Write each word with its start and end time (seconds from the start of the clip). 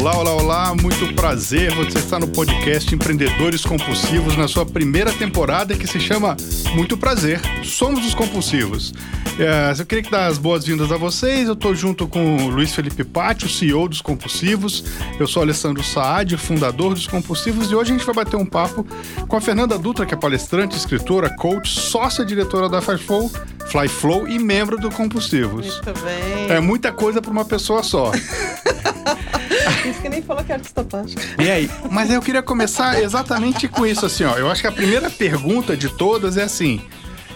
Olá, 0.00 0.16
olá, 0.16 0.32
olá, 0.32 0.74
muito 0.74 1.14
prazer. 1.14 1.74
Você 1.74 1.98
está 1.98 2.18
no 2.18 2.26
podcast 2.26 2.94
Empreendedores 2.94 3.62
Compulsivos 3.66 4.34
na 4.34 4.48
sua 4.48 4.64
primeira 4.64 5.12
temporada 5.12 5.76
que 5.76 5.86
se 5.86 6.00
chama 6.00 6.38
Muito 6.74 6.96
Prazer. 6.96 7.38
Somos 7.62 8.06
os 8.06 8.14
Compulsivos. 8.14 8.94
É, 9.38 9.78
eu 9.78 9.84
queria 9.84 10.10
dar 10.10 10.28
as 10.28 10.38
boas-vindas 10.38 10.90
a 10.90 10.96
vocês. 10.96 11.46
Eu 11.46 11.52
estou 11.52 11.74
junto 11.74 12.08
com 12.08 12.38
o 12.38 12.48
Luiz 12.48 12.74
Felipe 12.74 13.04
Patti, 13.04 13.44
o 13.44 13.48
CEO 13.50 13.86
dos 13.86 14.00
Compulsivos. 14.00 14.82
Eu 15.18 15.26
sou 15.26 15.42
Alessandro 15.42 15.84
Saad, 15.84 16.34
fundador 16.38 16.94
dos 16.94 17.06
Compulsivos, 17.06 17.70
e 17.70 17.74
hoje 17.74 17.92
a 17.92 17.94
gente 17.98 18.06
vai 18.06 18.14
bater 18.14 18.36
um 18.36 18.46
papo 18.46 18.86
com 19.28 19.36
a 19.36 19.40
Fernanda 19.40 19.78
Dutra, 19.78 20.06
que 20.06 20.14
é 20.14 20.16
palestrante, 20.16 20.78
escritora, 20.78 21.28
coach, 21.36 21.78
sócia 21.78 22.24
diretora 22.24 22.70
da 22.70 22.80
Fireflow, 22.80 23.30
Flyflow 23.66 24.26
e 24.26 24.38
membro 24.38 24.78
do 24.78 24.90
Compulsivos. 24.90 25.66
Muito 25.66 26.00
bem. 26.02 26.48
É 26.48 26.58
muita 26.58 26.90
coisa 26.90 27.20
para 27.20 27.30
uma 27.30 27.44
pessoa 27.44 27.82
só. 27.82 28.10
Isso 29.84 30.00
que 30.00 30.08
nem 30.08 30.22
falou 30.22 30.44
que 30.44 30.52
é 30.52 30.54
artista 30.56 30.84
plástico. 30.84 31.22
E 31.40 31.50
aí? 31.50 31.70
Mas 31.90 32.10
eu 32.10 32.20
queria 32.20 32.42
começar 32.42 33.00
exatamente 33.00 33.68
com 33.68 33.86
isso, 33.86 34.06
assim, 34.06 34.24
ó. 34.24 34.36
Eu 34.36 34.50
acho 34.50 34.60
que 34.60 34.66
a 34.66 34.72
primeira 34.72 35.10
pergunta 35.10 35.76
de 35.76 35.88
todas 35.88 36.36
é 36.36 36.42
assim, 36.42 36.80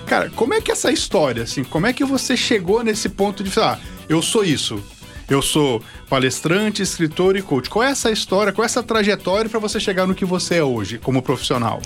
cara, 0.06 0.30
como 0.30 0.54
é 0.54 0.60
que 0.60 0.70
essa 0.70 0.90
história, 0.90 1.42
assim, 1.44 1.64
como 1.64 1.86
é 1.86 1.92
que 1.92 2.04
você 2.04 2.36
chegou 2.36 2.82
nesse 2.82 3.08
ponto 3.08 3.42
de 3.42 3.50
falar, 3.50 3.80
ah, 3.80 4.04
eu 4.08 4.20
sou 4.20 4.44
isso, 4.44 4.82
eu 5.28 5.40
sou 5.40 5.82
palestrante, 6.08 6.82
escritor 6.82 7.36
e 7.36 7.42
coach. 7.42 7.70
Qual 7.70 7.82
é 7.82 7.90
essa 7.90 8.10
história, 8.10 8.52
qual 8.52 8.64
é 8.64 8.66
essa 8.66 8.82
trajetória 8.82 9.48
para 9.48 9.58
você 9.58 9.80
chegar 9.80 10.06
no 10.06 10.14
que 10.14 10.24
você 10.24 10.56
é 10.56 10.64
hoje 10.64 10.98
como 10.98 11.22
profissional? 11.22 11.80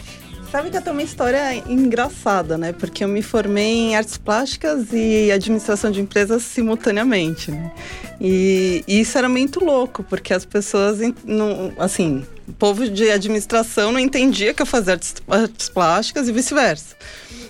Sabe 0.51 0.71
que 0.71 0.79
eu 0.79 0.83
tenho 0.83 0.97
uma 0.97 1.03
história 1.03 1.55
engraçada, 1.71 2.57
né? 2.57 2.73
Porque 2.73 3.05
eu 3.05 3.09
me 3.09 3.21
formei 3.21 3.91
em 3.91 3.97
artes 3.97 4.17
plásticas 4.17 4.87
e 4.93 5.31
administração 5.31 5.91
de 5.91 6.01
empresas 6.01 6.43
simultaneamente, 6.43 7.51
né? 7.51 7.71
E, 8.19 8.83
e 8.89 9.01
isso 9.01 9.19
era 9.19 9.29
muito 9.29 9.63
louco, 9.63 10.03
porque 10.03 10.33
as 10.33 10.47
pessoas, 10.47 11.01
não, 11.23 11.73
assim, 11.79 12.25
o 12.49 12.53
povo 12.55 12.89
de 12.89 13.11
administração 13.11 13.93
não 13.93 14.01
entendia 14.01 14.55
que 14.55 14.63
eu 14.63 14.67
fazia 14.67 14.95
artes, 14.95 15.15
artes 15.29 15.69
plásticas 15.69 16.29
e 16.29 16.33
vice-versa. 16.33 16.97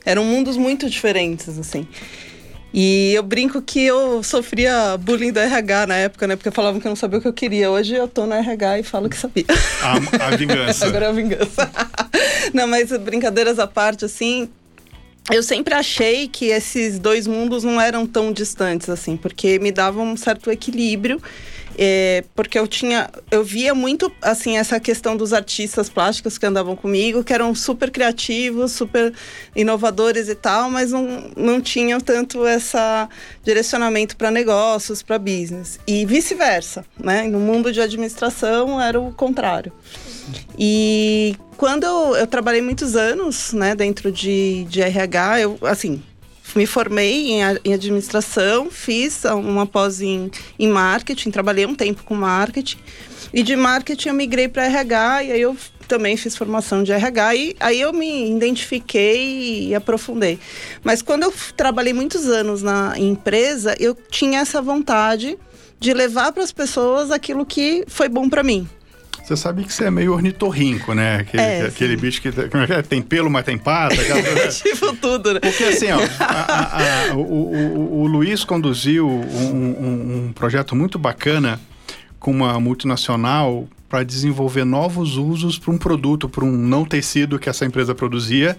Eram 0.04 0.24
mundos 0.24 0.56
muito 0.56 0.90
diferentes, 0.90 1.56
assim. 1.56 1.86
E 2.72 3.12
eu 3.14 3.22
brinco 3.22 3.62
que 3.62 3.82
eu 3.84 4.22
sofria 4.22 4.96
bullying 4.98 5.32
do 5.32 5.40
RH 5.40 5.86
na 5.86 5.96
época, 5.96 6.26
né? 6.26 6.36
Porque 6.36 6.50
falavam 6.50 6.80
que 6.80 6.86
eu 6.86 6.90
não 6.90 6.96
sabia 6.96 7.18
o 7.18 7.22
que 7.22 7.28
eu 7.28 7.32
queria. 7.32 7.70
Hoje 7.70 7.94
eu 7.94 8.06
tô 8.06 8.26
no 8.26 8.34
RH 8.34 8.80
e 8.80 8.82
falo 8.82 9.08
que 9.08 9.16
sabia. 9.16 9.46
A, 9.82 10.26
a 10.26 10.30
vingança. 10.36 10.86
Agora 10.86 11.06
é 11.06 11.08
a 11.08 11.12
vingança. 11.12 11.70
não, 12.52 12.66
mas 12.66 12.90
brincadeiras 12.98 13.58
à 13.58 13.66
parte, 13.66 14.04
assim, 14.04 14.50
eu 15.30 15.42
sempre 15.42 15.74
achei 15.74 16.26
que 16.26 16.46
esses 16.46 16.98
dois 16.98 17.26
mundos 17.26 17.62
não 17.62 17.80
eram 17.80 18.06
tão 18.06 18.32
distantes 18.32 18.88
assim, 18.88 19.16
porque 19.16 19.58
me 19.58 19.70
davam 19.70 20.06
um 20.06 20.16
certo 20.16 20.50
equilíbrio 20.50 21.20
é, 21.80 22.24
porque 22.34 22.58
eu 22.58 22.66
tinha, 22.66 23.08
eu 23.30 23.44
via 23.44 23.72
muito 23.72 24.10
assim 24.20 24.58
essa 24.58 24.80
questão 24.80 25.16
dos 25.16 25.32
artistas 25.32 25.88
plásticos 25.88 26.36
que 26.36 26.44
andavam 26.44 26.74
comigo, 26.74 27.22
que 27.22 27.32
eram 27.32 27.54
super 27.54 27.92
criativos, 27.92 28.72
super 28.72 29.14
inovadores 29.54 30.28
e 30.28 30.34
tal, 30.34 30.68
mas 30.68 30.90
não, 30.90 31.30
não 31.36 31.60
tinham 31.60 32.00
tanto 32.00 32.44
essa 32.44 33.08
direcionamento 33.44 34.16
para 34.16 34.28
negócios, 34.28 35.02
para 35.02 35.20
business 35.20 35.78
e 35.86 36.04
vice-versa, 36.04 36.84
né? 36.98 37.22
No 37.28 37.38
mundo 37.38 37.72
de 37.72 37.80
administração 37.80 38.80
era 38.80 39.00
o 39.00 39.12
contrário. 39.12 39.72
E 40.58 41.36
quando 41.56 41.84
eu, 41.84 42.16
eu 42.16 42.26
trabalhei 42.26 42.60
muitos 42.60 42.96
anos, 42.96 43.52
né, 43.52 43.76
dentro 43.76 44.10
de, 44.10 44.64
de 44.64 44.82
RH, 44.82 45.40
eu 45.40 45.58
assim 45.62 46.02
me 46.54 46.66
formei 46.66 47.30
em, 47.30 47.40
em 47.64 47.74
administração, 47.74 48.70
fiz 48.70 49.24
uma 49.24 49.66
pós 49.66 50.00
em, 50.00 50.30
em 50.58 50.68
marketing, 50.68 51.30
trabalhei 51.30 51.66
um 51.66 51.74
tempo 51.74 52.02
com 52.04 52.14
marketing. 52.14 52.78
E 53.32 53.42
de 53.42 53.56
marketing 53.56 54.08
eu 54.08 54.14
migrei 54.14 54.48
para 54.48 54.64
RH 54.64 55.24
e 55.24 55.32
aí 55.32 55.40
eu 55.40 55.56
também 55.86 56.16
fiz 56.16 56.36
formação 56.36 56.82
de 56.82 56.92
RH 56.92 57.34
e 57.34 57.56
aí 57.58 57.80
eu 57.80 57.92
me 57.92 58.30
identifiquei 58.30 59.68
e 59.68 59.74
aprofundei. 59.74 60.38
Mas 60.84 61.02
quando 61.02 61.24
eu 61.24 61.34
trabalhei 61.56 61.92
muitos 61.92 62.26
anos 62.26 62.62
na 62.62 62.94
empresa, 62.98 63.74
eu 63.80 63.94
tinha 63.94 64.40
essa 64.40 64.60
vontade 64.60 65.38
de 65.80 65.92
levar 65.92 66.32
para 66.32 66.42
as 66.42 66.52
pessoas 66.52 67.10
aquilo 67.10 67.46
que 67.46 67.84
foi 67.86 68.08
bom 68.08 68.28
para 68.28 68.42
mim. 68.42 68.68
Você 69.28 69.36
sabe 69.36 69.62
que 69.62 69.70
você 69.70 69.84
é 69.84 69.90
meio 69.90 70.14
ornitorrinco, 70.14 70.94
né? 70.94 71.16
Aquele, 71.16 71.42
é, 71.42 71.66
aquele 71.66 71.96
bicho 71.98 72.22
que 72.22 72.28
é, 72.28 72.80
tem 72.80 73.02
pelo, 73.02 73.28
mas 73.28 73.44
tem 73.44 73.58
pata. 73.58 73.94
tipo 74.50 74.96
tudo, 74.96 75.34
né? 75.34 75.40
Porque 75.40 75.64
assim, 75.64 75.88
ó, 75.90 75.98
a, 76.18 77.10
a, 77.10 77.14
o, 77.14 77.20
o, 77.20 78.00
o, 78.00 78.06
Luiz 78.06 78.42
conduziu 78.42 79.06
um, 79.06 79.52
um, 79.52 80.28
um 80.28 80.32
projeto 80.32 80.74
muito 80.74 80.98
bacana 80.98 81.60
com 82.18 82.30
uma 82.30 82.58
multinacional 82.58 83.68
para 83.86 84.02
desenvolver 84.02 84.64
novos 84.64 85.18
usos 85.18 85.58
para 85.58 85.74
um 85.74 85.78
produto, 85.78 86.26
para 86.26 86.46
um 86.46 86.50
não 86.50 86.86
tecido 86.86 87.38
que 87.38 87.50
essa 87.50 87.66
empresa 87.66 87.94
produzia. 87.94 88.56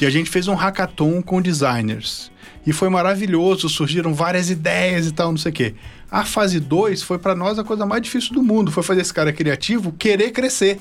E 0.00 0.06
a 0.06 0.10
gente 0.10 0.28
fez 0.28 0.48
um 0.48 0.54
hackathon 0.56 1.22
com 1.22 1.40
designers. 1.40 2.32
E 2.66 2.72
foi 2.72 2.88
maravilhoso, 2.88 3.68
surgiram 3.68 4.12
várias 4.12 4.50
ideias 4.50 5.06
e 5.06 5.12
tal, 5.12 5.30
não 5.30 5.38
sei 5.38 5.52
o 5.52 5.54
quê. 5.54 5.74
A 6.10 6.24
fase 6.24 6.58
2 6.58 7.02
foi 7.02 7.18
para 7.18 7.34
nós 7.34 7.58
a 7.58 7.64
coisa 7.64 7.86
mais 7.86 8.02
difícil 8.02 8.34
do 8.34 8.42
mundo. 8.42 8.72
Foi 8.72 8.82
fazer 8.82 9.02
esse 9.02 9.14
cara 9.14 9.32
criativo 9.32 9.92
querer 9.92 10.32
crescer. 10.32 10.80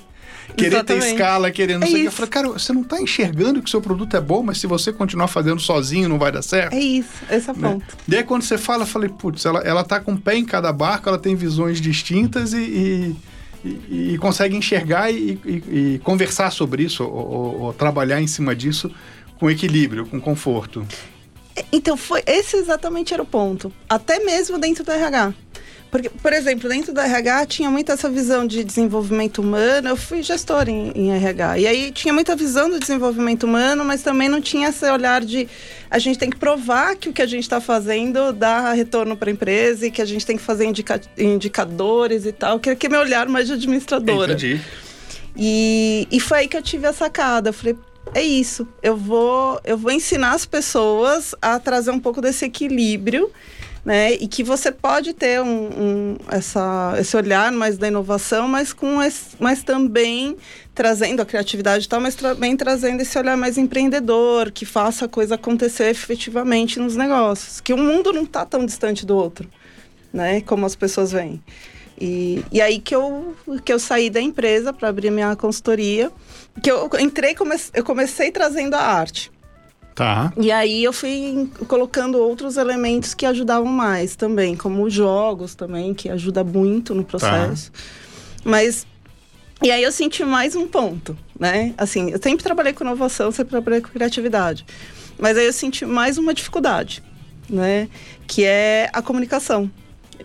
Querer 0.55 0.77
Exatamente. 0.77 1.05
ter 1.05 1.11
escala, 1.11 1.51
querer 1.51 1.77
não 1.77 1.85
é 1.85 1.89
sei 1.89 1.95
o 1.95 2.01
que. 2.01 2.07
Eu 2.07 2.11
falei, 2.11 2.29
cara, 2.29 2.47
você 2.49 2.73
não 2.73 2.81
está 2.81 2.99
enxergando 2.99 3.61
que 3.61 3.67
o 3.67 3.69
seu 3.69 3.81
produto 3.81 4.15
é 4.17 4.21
bom, 4.21 4.41
mas 4.41 4.57
se 4.57 4.65
você 4.65 4.91
continuar 4.91 5.27
fazendo 5.27 5.59
sozinho 5.59 6.09
não 6.09 6.17
vai 6.17 6.31
dar 6.31 6.41
certo. 6.41 6.73
É 6.73 6.79
isso, 6.79 7.23
esse 7.29 7.49
é 7.49 7.53
o 7.53 7.55
né? 7.55 7.69
ponto. 7.69 7.97
E 8.07 8.15
aí 8.15 8.23
quando 8.23 8.41
você 8.41 8.57
fala, 8.57 8.83
eu 8.83 8.87
falei, 8.87 9.09
putz, 9.09 9.45
ela, 9.45 9.59
ela 9.59 9.83
tá 9.83 9.99
com 9.99 10.13
um 10.13 10.17
pé 10.17 10.35
em 10.35 10.45
cada 10.45 10.73
barco, 10.73 11.07
ela 11.07 11.19
tem 11.19 11.35
visões 11.35 11.79
distintas 11.79 12.53
e, 12.53 12.57
e, 12.57 13.15
e, 13.63 14.13
e 14.13 14.17
consegue 14.17 14.55
enxergar 14.55 15.11
e, 15.11 15.39
e, 15.45 16.01
conversar 16.03 16.51
sobre 16.51 16.83
isso, 16.83 17.03
ou, 17.03 17.11
ou, 17.11 17.61
ou 17.61 17.73
trabalhar 17.73 18.19
em 18.19 18.27
cima 18.27 18.55
disso 18.55 18.91
com 19.39 19.49
equilíbrio, 19.49 20.05
com 20.05 20.19
conforto. 20.19 20.85
Então, 21.71 21.97
foi 21.97 22.23
esse 22.25 22.57
exatamente 22.57 23.13
era 23.13 23.23
o 23.23 23.25
ponto. 23.25 23.71
Até 23.89 24.19
mesmo 24.19 24.57
dentro 24.57 24.83
do 24.83 24.91
RH. 24.91 25.33
Porque, 25.91 26.07
por 26.07 26.31
exemplo, 26.33 26.69
dentro 26.69 26.93
do 26.93 26.99
RH 26.99 27.47
tinha 27.47 27.69
muita 27.69 27.93
essa 27.93 28.07
visão 28.09 28.45
de 28.45 28.63
desenvolvimento 28.63 29.39
humano. 29.39 29.89
Eu 29.89 29.97
fui 29.97 30.21
gestora 30.21 30.69
em, 30.69 30.91
em, 30.95 31.11
RH. 31.11 31.57
E 31.57 31.67
aí 31.67 31.91
tinha 31.91 32.13
muita 32.13 32.35
visão 32.35 32.69
do 32.69 32.79
desenvolvimento 32.79 33.43
humano, 33.43 33.83
mas 33.83 34.03
também 34.03 34.29
não 34.29 34.39
tinha 34.39 34.69
esse 34.69 34.87
olhar 34.87 35.25
de 35.25 35.47
a 35.89 35.97
gente 35.97 36.19
tem 36.19 36.29
que 36.29 36.37
provar 36.37 36.95
que 36.95 37.09
o 37.09 37.13
que 37.13 37.23
a 37.23 37.25
gente 37.25 37.43
está 37.43 37.59
fazendo 37.59 38.31
dá 38.31 38.71
retorno 38.71 39.17
para 39.17 39.31
a 39.31 39.33
empresa 39.33 39.87
e 39.87 39.91
que 39.91 40.01
a 40.01 40.05
gente 40.05 40.25
tem 40.25 40.37
que 40.37 40.43
fazer 40.43 40.65
indica 40.65 41.01
indicadores 41.17 42.25
e 42.25 42.31
tal. 42.31 42.59
Que 42.59 42.69
é, 42.69 42.75
que 42.75 42.85
é 42.85 42.89
meu 42.89 42.99
olhar 42.99 43.27
mais 43.27 43.47
de 43.47 43.53
administradora. 43.53 44.33
Entendi. 44.33 44.61
E, 45.35 46.07
e 46.11 46.19
foi 46.19 46.39
aí 46.39 46.47
que 46.47 46.57
eu 46.57 46.61
tive 46.61 46.85
a 46.85 46.93
sacada. 46.93 47.49
Eu 47.49 47.53
falei, 47.53 47.75
é 48.13 48.21
isso. 48.21 48.67
Eu 48.81 48.97
vou, 48.97 49.59
eu 49.63 49.77
vou 49.77 49.91
ensinar 49.91 50.33
as 50.33 50.45
pessoas 50.45 51.35
a 51.41 51.59
trazer 51.59 51.91
um 51.91 51.99
pouco 51.99 52.21
desse 52.21 52.45
equilíbrio, 52.45 53.31
né? 53.85 54.13
E 54.13 54.27
que 54.27 54.43
você 54.43 54.71
pode 54.71 55.13
ter 55.13 55.41
um, 55.41 55.47
um 55.47 56.17
essa, 56.29 56.95
esse 56.99 57.15
olhar 57.15 57.51
mais 57.51 57.77
da 57.77 57.87
inovação, 57.87 58.47
mas 58.47 58.73
com 58.73 59.01
esse, 59.01 59.35
mas 59.39 59.63
também 59.63 60.35
trazendo 60.73 61.21
a 61.21 61.25
criatividade 61.25 61.85
e 61.85 61.89
tal, 61.89 61.99
mas 61.99 62.15
também 62.15 62.55
trazendo 62.55 63.01
esse 63.01 63.17
olhar 63.17 63.35
mais 63.37 63.57
empreendedor, 63.57 64.51
que 64.51 64.65
faça 64.65 65.05
a 65.05 65.07
coisa 65.07 65.35
acontecer 65.35 65.89
efetivamente 65.89 66.79
nos 66.79 66.95
negócios. 66.95 67.59
Que 67.59 67.73
o 67.73 67.77
mundo 67.77 68.13
não 68.13 68.23
está 68.23 68.45
tão 68.45 68.65
distante 68.65 69.05
do 69.05 69.15
outro, 69.15 69.49
né? 70.11 70.41
Como 70.41 70.65
as 70.65 70.75
pessoas 70.75 71.11
veem. 71.11 71.41
E, 71.99 72.43
e 72.51 72.61
aí 72.61 72.79
que 72.79 72.95
eu, 72.95 73.35
que 73.63 73.73
eu 73.73 73.79
saí 73.79 74.09
da 74.09 74.21
empresa 74.21 74.71
para 74.71 74.87
abrir 74.87 75.11
minha 75.11 75.35
consultoria, 75.35 76.11
que 76.63 76.71
eu 76.71 76.89
entrei, 76.99 77.35
comece, 77.35 77.71
eu 77.73 77.83
comecei 77.83 78.31
trazendo 78.31 78.75
a 78.75 78.81
arte. 78.81 79.31
Tá. 79.95 80.31
E 80.37 80.49
aí 80.49 80.81
eu 80.81 80.93
fui 80.93 81.49
colocando 81.67 82.17
outros 82.19 82.55
elementos 82.55 83.13
que 83.13 83.25
ajudavam 83.25 83.65
mais 83.65 84.15
também, 84.15 84.55
como 84.55 84.89
jogos 84.89 85.55
também, 85.55 85.93
que 85.93 86.07
ajuda 86.09 86.41
muito 86.41 86.95
no 86.95 87.03
processo. 87.03 87.69
Tá. 87.71 87.79
Mas 88.45 88.87
e 89.61 89.71
aí 89.71 89.83
eu 89.83 89.91
senti 89.91 90.23
mais 90.23 90.55
um 90.55 90.65
ponto, 90.65 91.17
né? 91.37 91.73
Assim, 91.77 92.11
eu 92.11 92.21
sempre 92.21 92.41
trabalhei 92.41 92.71
com 92.71 92.85
inovação, 92.85 93.29
sempre 93.29 93.51
trabalhei 93.51 93.81
com 93.81 93.89
criatividade. 93.89 94.65
Mas 95.17 95.37
aí 95.37 95.45
eu 95.45 95.51
senti 95.51 95.85
mais 95.85 96.17
uma 96.17 96.33
dificuldade, 96.33 97.03
né? 97.49 97.89
Que 98.25 98.45
é 98.45 98.89
a 98.93 99.01
comunicação. 99.01 99.69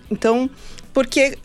Então, 0.08 0.48
porque 0.92 1.36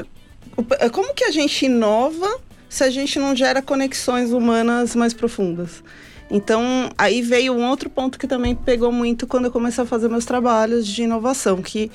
como 0.92 1.14
que 1.14 1.24
a 1.24 1.32
gente 1.32 1.66
inova 1.66 2.40
se 2.68 2.84
a 2.84 2.90
gente 2.90 3.20
não 3.20 3.36
gera 3.36 3.62
conexões 3.62 4.32
humanas 4.32 4.96
mais 4.96 5.14
profundas? 5.14 5.84
Então, 6.32 6.92
aí 6.98 7.22
veio 7.22 7.54
um 7.54 7.68
outro 7.68 7.90
ponto 7.90 8.20
que 8.20 8.28
também 8.28 8.54
pegou 8.54 8.92
muito 8.92 9.26
quando 9.26 9.46
eu 9.46 9.52
comecei 9.52 9.84
a 9.84 9.88
fazer 9.88 10.08
meus 10.10 10.26
trabalhos 10.26 10.86
de 10.86 11.04
inovação, 11.04 11.60
que 11.60 11.92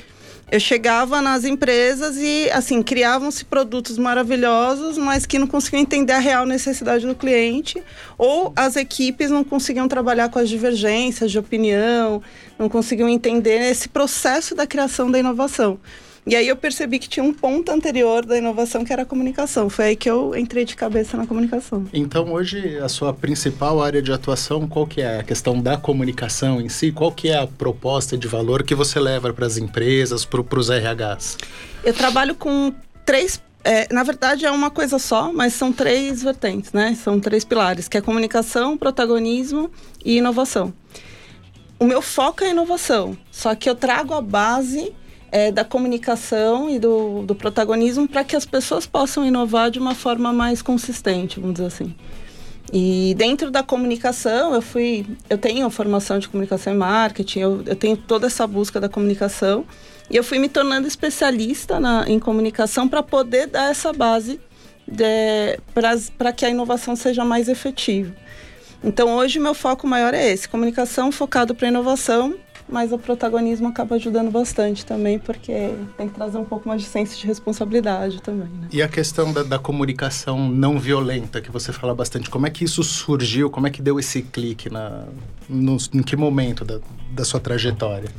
eu 0.51 0.61
chegava 0.61 1.23
nas 1.23 1.45
empresas 1.45 2.17
e, 2.19 2.51
assim, 2.51 2.83
criavam-se 2.83 3.45
produtos 3.45 3.97
maravilhosos, 3.97 4.99
mas 4.99 5.25
que 5.25 5.39
não 5.39 5.47
conseguiam 5.47 5.81
entender 5.81 6.13
a 6.13 6.19
real 6.19 6.45
necessidade 6.45 7.07
do 7.07 7.15
cliente, 7.15 7.83
ou 8.19 8.53
as 8.55 8.77
equipes 8.77 9.31
não 9.31 9.43
conseguiam 9.43 9.89
trabalhar 9.89 10.29
com 10.29 10.39
as 10.39 10.49
divergências 10.49 11.31
de 11.31 11.39
opinião, 11.39 12.23
não 12.59 12.69
conseguiam 12.69 13.09
entender 13.09 13.71
esse 13.71 13.89
processo 13.89 14.55
da 14.55 14.67
criação 14.67 15.11
da 15.11 15.19
inovação. 15.19 15.79
E 16.27 16.35
aí 16.35 16.49
eu 16.49 16.57
percebi 16.57 16.99
que 16.99 17.07
tinha 17.07 17.23
um 17.23 17.35
ponto 17.35 17.71
anterior 17.71 18.25
da 18.25 18.39
inovação 18.39 18.83
que 18.83 18.91
era 18.91 19.03
a 19.03 19.05
comunicação. 19.05 19.69
Foi 19.69 19.87
aí 19.87 19.97
que 19.97 20.09
eu 20.09 20.35
entrei 20.35 20.65
de 20.65 20.75
cabeça 20.75 21.19
na 21.19 21.27
comunicação. 21.27 21.87
Então 21.93 22.33
hoje 22.33 22.79
a 22.79 22.89
sua 22.89 23.13
principal 23.13 23.83
área 23.83 24.01
de 24.01 24.11
atuação, 24.11 24.67
qual 24.67 24.87
que 24.87 25.03
é 25.03 25.19
a 25.21 25.23
questão 25.23 25.61
da 25.61 25.77
comunicação 25.77 26.63
em 26.63 26.69
si? 26.71 26.91
Qual 26.91 27.13
que 27.13 27.29
é 27.29 27.39
a 27.39 27.47
proposta 27.47 28.17
de 28.17 28.27
valor 28.27 28.63
que 28.63 28.75
você 28.75 28.99
leva 28.99 29.35
para 29.35 29.45
as 29.45 29.59
empresas, 29.59 30.25
para 30.25 30.41
os 30.41 30.71
RHs? 30.71 31.37
Eu 31.85 31.93
trabalho 31.93 32.35
com 32.35 32.73
três 33.05 33.43
é, 33.63 33.91
na 33.93 34.03
verdade 34.03 34.45
é 34.45 34.51
uma 34.51 34.71
coisa 34.71 34.99
só, 34.99 35.33
mas 35.33 35.55
são 35.55 35.73
três 35.73 36.23
vertentes, 36.23 36.73
né? 36.73 36.95
São 37.03 37.19
três 37.19 37.47
pilares, 37.47 37.89
que 37.89 37.97
é 37.97 38.01
comunicação, 38.01 38.77
protagonismo 38.77 39.71
e 40.05 40.19
inovação. 40.19 40.73
O 41.79 41.87
meu 41.87 42.03
foco 42.03 42.45
é 42.45 42.51
inovação, 42.51 43.17
só 43.31 43.55
que 43.55 43.69
eu 43.69 43.75
trago 43.75 44.13
a 44.13 44.21
base 44.21 44.93
é, 45.35 45.51
da 45.51 45.65
comunicação 45.65 46.71
e 46.71 46.79
do, 46.79 47.23
do 47.23 47.35
protagonismo 47.35 48.07
para 48.07 48.23
que 48.23 48.37
as 48.37 48.47
pessoas 48.47 48.87
possam 48.87 49.27
inovar 49.27 49.69
de 49.69 49.81
uma 49.81 49.93
forma 49.93 50.33
mais 50.33 50.63
consistente, 50.63 51.41
vamos 51.41 51.55
dizer 51.55 51.67
assim. 51.67 51.93
E 52.73 53.17
dentro 53.19 53.51
da 53.51 53.61
comunicação, 53.61 54.55
eu 54.55 54.63
fui, 54.63 55.05
eu 55.29 55.37
tenho 55.37 55.69
formação 55.71 56.21
de 56.21 56.29
comunicação 56.29 56.73
e 56.73 56.77
marketing, 56.77 57.41
eu, 57.41 57.63
eu 57.67 57.75
tenho 57.75 57.97
toda 57.97 58.29
essa 58.29 58.47
busca 58.47 58.81
da 58.81 58.89
comunicação 58.89 59.65
e 60.09 60.15
eu 60.15 60.23
fui 60.23 60.39
me 60.39 60.49
tornando 60.49 60.87
especialista 60.87 61.81
na, 61.81 62.05
em 62.07 62.21
comunicação 62.21 62.89
para 62.89 63.03
poder 63.03 63.49
dar 63.49 63.73
essa 63.73 63.93
base 63.93 64.39
para 66.17 66.33
que 66.33 66.47
a 66.47 66.51
inovação 66.51 66.95
seja 66.95 67.25
mais 67.25 67.49
efetiva. 67.49 68.15
Então, 68.85 69.17
hoje, 69.17 69.41
meu 69.41 69.55
foco 69.55 69.85
maior 69.85 70.15
é 70.15 70.31
esse: 70.31 70.49
comunicação 70.49 71.11
focado 71.11 71.57
para 71.57 71.67
inovação, 71.67 72.37
mas 72.69 72.93
o 72.93 72.99
protagonismo 72.99 73.69
acaba 73.69 73.97
ajudando 73.97 74.31
bastante 74.31 74.85
também, 74.85 75.19
porque 75.19 75.75
tem 75.97 76.09
que 76.09 76.15
trazer 76.15 76.39
um 76.39 76.45
pouco 76.45 76.69
mais 76.69 76.83
de 76.83 76.89
senso 76.89 77.19
de 77.19 77.27
responsabilidade 77.27 78.23
também. 78.23 78.49
Né? 78.49 78.69
E 78.73 78.83
a 78.83 78.89
questão 78.89 79.33
da, 79.33 79.43
da, 79.43 79.59
comunicação 79.59 80.49
não 80.49 80.79
violenta, 80.79 81.41
que 81.41 81.51
você 81.51 81.73
fala 81.73 81.95
bastante, 81.95 82.31
como 82.31 82.47
é 82.47 82.51
que 82.51 82.65
isso 82.65 82.83
surgiu? 82.83 83.51
Como 83.51 83.67
é 83.67 83.71
que 83.71 83.83
deu 83.83 83.99
esse 83.99 84.23
clique? 84.23 84.71
Na, 84.71 85.05
no, 85.49 85.77
em 85.93 86.03
que 86.03 86.17
momento 86.17 86.65
da, 86.65 86.81
da 87.13 87.25
sua 87.25 87.41
trajetória? 87.41 88.11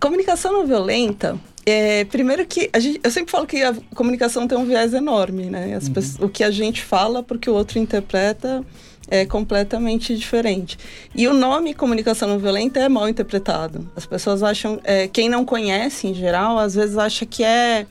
Comunicação 0.00 0.52
não 0.52 0.66
violenta, 0.66 1.38
é, 1.68 2.04
primeiro 2.04 2.46
que 2.46 2.70
gente, 2.78 3.00
eu 3.02 3.10
sempre 3.10 3.32
falo 3.32 3.44
que 3.44 3.60
a 3.60 3.74
comunicação 3.92 4.46
tem 4.46 4.56
um 4.56 4.64
viés 4.64 4.94
enorme, 4.94 5.46
né? 5.46 5.74
Uhum. 5.82 5.92
pessoas, 5.92 6.20
o 6.20 6.28
que 6.28 6.44
a 6.44 6.50
gente 6.50 6.80
fala 6.80 7.24
porque 7.24 7.50
o 7.50 7.54
outro 7.54 7.80
interpreta 7.80 8.64
é 9.08 9.24
completamente 9.24 10.16
diferente. 10.16 10.78
E 11.14 11.26
o 11.28 11.34
nome 11.34 11.74
comunicação 11.74 12.28
não 12.28 12.38
violenta 12.38 12.80
é 12.80 12.88
mal 12.88 13.08
interpretado. 13.08 13.88
As 13.96 14.06
pessoas 14.06 14.42
acham, 14.42 14.80
é, 14.84 15.08
quem 15.08 15.28
não 15.28 15.44
conhece 15.44 16.08
em 16.08 16.14
geral, 16.14 16.58
às 16.58 16.74
vezes 16.74 16.98
acha 16.98 17.24
que 17.24 17.44
é, 17.44 17.86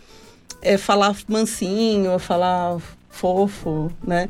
é 0.62 0.78
falar 0.78 1.16
mansinho, 1.28 2.18
falar 2.20 2.78
fofo, 3.16 3.90
né? 4.06 4.28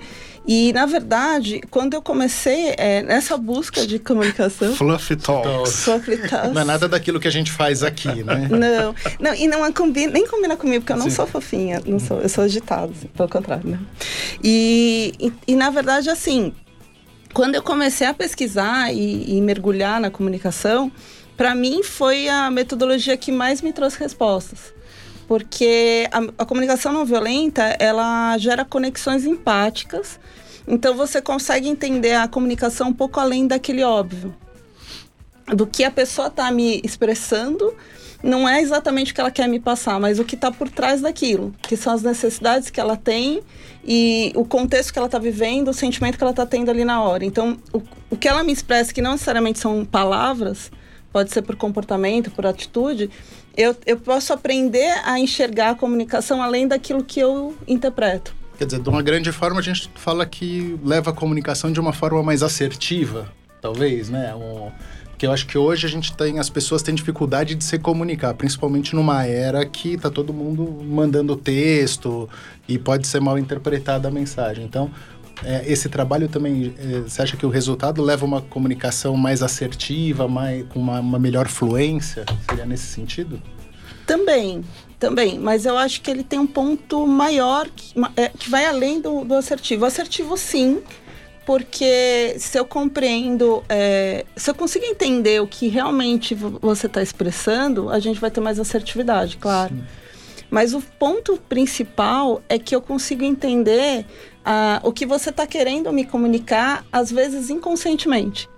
E, 0.48 0.72
na 0.74 0.86
verdade, 0.86 1.60
quando 1.72 1.96
eu 1.96 2.02
comecei 2.04 2.76
é, 2.78 3.02
nessa 3.02 3.36
busca 3.36 3.86
de 3.88 3.98
comunicação... 3.98 4.76
Fluffy 4.76 5.16
Talks. 5.16 5.86
Fluffy 5.86 6.18
Talks. 6.18 6.54
Não 6.54 6.62
é 6.62 6.66
nada 6.66 6.88
daquilo 6.88 7.20
que 7.20 7.28
a 7.28 7.32
gente 7.32 7.52
faz 7.52 7.82
aqui, 7.82 8.24
né? 8.24 8.48
Não, 8.48 8.96
não 9.20 9.34
e 9.34 9.48
não 9.48 9.66
é 9.66 9.72
combina, 9.72 10.14
nem 10.14 10.28
combina 10.28 10.56
comigo, 10.56 10.82
porque 10.82 10.94
eu 10.94 10.98
não 10.98 11.10
Sim. 11.10 11.16
sou 11.16 11.26
fofinha, 11.26 11.82
não 11.86 12.00
sou, 12.00 12.22
eu 12.22 12.30
sou 12.30 12.44
agitada, 12.44 12.92
assim, 12.92 13.08
pelo 13.08 13.28
contrário, 13.28 13.68
né? 13.68 13.80
E, 14.44 15.14
e, 15.20 15.34
e, 15.48 15.56
na 15.56 15.72
verdade, 15.72 16.08
assim, 16.12 16.54
quando 17.36 17.54
eu 17.54 17.62
comecei 17.62 18.08
a 18.08 18.14
pesquisar 18.14 18.92
e, 18.92 19.38
e 19.38 19.42
mergulhar 19.42 20.00
na 20.00 20.10
comunicação, 20.10 20.92
para 21.38 21.54
mim 21.54 21.84
foi 21.84 22.28
a 22.28 22.50
metodologia 22.50 23.16
que 23.16 23.32
mais 23.32 23.62
me 23.62 23.72
trouxe 23.72 24.00
respostas 24.00 24.74
porque 25.28 26.08
a, 26.12 26.44
a 26.44 26.46
comunicação 26.46 26.94
não 26.94 27.06
violenta 27.06 27.64
ela 27.80 28.38
gera 28.38 28.64
conexões 28.64 29.26
empáticas. 29.26 30.20
Então 30.68 30.96
você 30.96 31.22
consegue 31.22 31.68
entender 31.68 32.14
a 32.14 32.28
comunicação 32.28 32.90
um 32.90 32.94
pouco 32.94 33.20
além 33.20 33.48
daquele 33.48 33.84
óbvio. 33.84 34.36
Do 35.48 35.68
que 35.68 35.84
a 35.84 35.92
pessoa 35.92 36.28
está 36.28 36.52
me 36.52 36.82
expressando, 36.84 37.76
não 38.24 38.50
é 38.50 38.62
exatamente 38.62 39.12
o 39.12 39.16
que 39.16 39.22
ela 39.22 39.30
quer 39.30 39.48
me 39.48 39.60
passar, 39.60 40.00
mas 40.00 40.18
o 40.18 40.26
que 40.26 40.34
está 40.34 40.52
por 40.52 40.70
trás 40.70 41.02
daquilo, 41.02 41.54
que 41.62 41.78
são 41.78 41.94
as 41.94 42.02
necessidades 42.02 42.72
que 42.72 42.80
ela 42.80 42.98
tem 42.98 43.42
e 43.86 44.32
o 44.36 44.44
contexto 44.44 44.92
que 44.92 44.98
ela 44.98 45.06
está 45.06 45.20
vivendo, 45.20 45.70
o 45.70 45.74
sentimento 45.74 46.18
que 46.18 46.24
ela 46.24 46.32
está 46.32 46.46
tendo 46.46 46.72
ali 46.72 46.84
na 46.84 47.02
hora. 47.04 47.24
Então, 47.24 47.58
o, 47.72 47.82
o 48.10 48.18
que 48.18 48.28
ela 48.28 48.44
me 48.44 48.52
expressa, 48.52 48.92
que 48.92 49.02
não 49.02 49.12
necessariamente 49.12 49.60
são 49.60 49.86
palavras, 49.86 50.72
pode 51.14 51.32
ser 51.32 51.44
por 51.44 51.56
comportamento, 51.56 52.32
por 52.32 52.46
atitude, 52.48 53.10
eu, 53.56 53.76
eu 53.86 53.98
posso 53.98 54.34
aprender 54.34 55.00
a 55.06 55.20
enxergar 55.20 55.70
a 55.70 55.76
comunicação 55.76 56.42
além 56.42 56.68
daquilo 56.68 57.04
que 57.04 57.20
eu 57.20 57.56
interpreto. 57.68 58.36
Quer 58.58 58.66
dizer, 58.66 58.82
de 58.82 58.90
uma 58.90 59.02
grande 59.02 59.32
forma, 59.32 59.60
a 59.60 59.64
gente 59.64 59.90
fala 59.96 60.26
que 60.26 60.80
leva 60.84 61.12
a 61.12 61.14
comunicação 61.14 61.72
de 61.72 61.80
uma 61.80 61.94
forma 61.94 62.24
mais 62.24 62.42
assertiva, 62.42 63.32
talvez, 63.62 64.10
né? 64.10 64.34
Um, 64.34 64.72
porque 65.16 65.26
eu 65.26 65.32
acho 65.32 65.48
que 65.48 65.58
hoje 65.58 65.88
a 65.88 65.90
gente 65.90 66.14
tem, 66.14 66.40
as 66.40 66.50
pessoas 66.50 66.84
têm 66.84 66.94
dificuldade 66.94 67.56
de 67.56 67.64
se 67.64 67.80
comunicar, 67.80 68.34
principalmente 68.34 68.94
numa 68.94 69.26
era 69.26 69.66
que 69.66 69.98
tá 69.98 70.10
todo 70.10 70.34
mundo 70.34 70.84
mandando 70.84 71.38
texto 71.38 72.30
e 72.68 72.78
pode 72.78 73.08
ser 73.08 73.22
mal 73.22 73.40
interpretada 73.40 74.10
a 74.10 74.12
mensagem. 74.12 74.66
Então, 74.66 74.92
é, 75.42 75.64
esse 75.72 75.88
trabalho 75.88 76.28
também, 76.28 76.76
é, 76.78 77.00
você 77.00 77.22
acha 77.22 77.38
que 77.38 77.46
o 77.46 77.50
resultado 77.50 78.02
leva 78.02 78.26
uma 78.26 78.42
comunicação 78.42 79.16
mais 79.16 79.42
assertiva, 79.42 80.28
mais, 80.28 80.66
com 80.68 80.82
uma, 80.82 81.00
uma 81.00 81.18
melhor 81.18 81.48
fluência? 81.48 82.26
Seria 82.50 82.66
nesse 82.66 82.88
sentido? 82.88 83.42
Também, 84.06 84.66
também. 85.00 85.40
Mas 85.40 85.66
eu 85.66 85.78
acho 85.78 86.02
que 86.02 86.12
ele 86.12 86.26
tem 86.26 86.40
um 86.40 86.48
ponto 86.48 87.08
maior 87.08 87.70
que, 87.74 87.94
é, 88.18 88.28
que 88.38 88.50
vai 88.50 88.66
além 88.66 89.00
do, 89.00 89.24
do 89.24 89.34
assertivo. 89.34 89.86
Assertivo, 89.86 90.36
sim, 90.36 90.82
porque 91.46 92.36
se 92.40 92.58
eu 92.58 92.66
compreendo, 92.66 93.64
é, 93.70 94.26
se 94.36 94.50
eu 94.50 94.56
consigo 94.56 94.86
entender 94.86 95.42
o 95.42 95.48
que 95.48 95.68
realmente 95.68 96.34
você 96.34 96.88
está 96.88 97.02
expressando, 97.02 97.90
a 97.90 98.00
gente 98.00 98.20
vai 98.20 98.32
ter 98.32 98.42
mais 98.42 98.60
assertividade, 98.60 99.38
claro. 99.38 99.74
Sim. 99.76 99.84
Mas 100.50 100.74
o 100.74 100.82
ponto 100.82 101.38
principal 101.50 102.42
é 102.48 102.58
que 102.58 102.76
eu 102.76 102.82
consigo 102.82 103.24
entender 103.24 104.06
ah, 104.44 104.80
o 104.84 104.92
que 104.92 105.06
você 105.06 105.30
está 105.30 105.46
querendo 105.46 105.92
me 105.92 106.06
comunicar, 106.06 106.86
às 106.92 107.12
vezes 107.12 107.50
inconscientemente. 107.50 108.50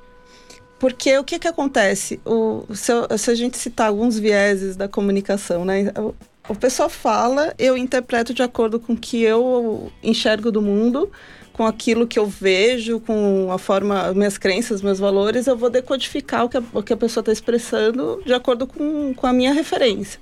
Porque 0.79 1.17
o 1.17 1.23
que, 1.23 1.39
que 1.39 1.47
acontece? 1.47 2.19
O, 2.23 2.65
se, 2.73 2.91
eu, 2.91 3.17
se 3.17 3.31
a 3.31 3.35
gente 3.35 3.57
citar 3.57 3.87
alguns 3.87 4.19
vieses 4.19 4.75
da 4.75 4.87
comunicação, 4.87 5.65
né? 5.65 5.91
O, 5.97 6.13
o 6.49 6.55
pessoal 6.55 6.87
fala, 6.87 7.53
eu 7.57 7.75
interpreto 7.75 8.33
de 8.33 8.43
acordo 8.43 8.79
com 8.79 8.93
o 8.93 8.97
que 8.97 9.23
eu 9.23 9.91
enxergo 10.03 10.51
do 10.51 10.61
mundo, 10.61 11.11
com 11.57 11.65
aquilo 11.65 12.05
que 12.05 12.19
eu 12.19 12.27
vejo, 12.27 12.99
com 12.99 13.51
a 13.51 13.57
forma, 13.57 14.13
minhas 14.13 14.37
crenças, 14.37 14.79
meus 14.79 14.99
valores, 14.99 15.47
eu 15.47 15.57
vou 15.57 15.71
decodificar 15.71 16.45
o 16.45 16.49
que 16.49 16.57
a, 16.57 16.63
o 16.71 16.83
que 16.83 16.93
a 16.93 16.97
pessoa 16.97 17.23
está 17.23 17.31
expressando 17.31 18.21
de 18.23 18.31
acordo 18.31 18.67
com, 18.67 19.11
com 19.15 19.25
a 19.25 19.33
minha 19.33 19.51
referência. 19.51 20.19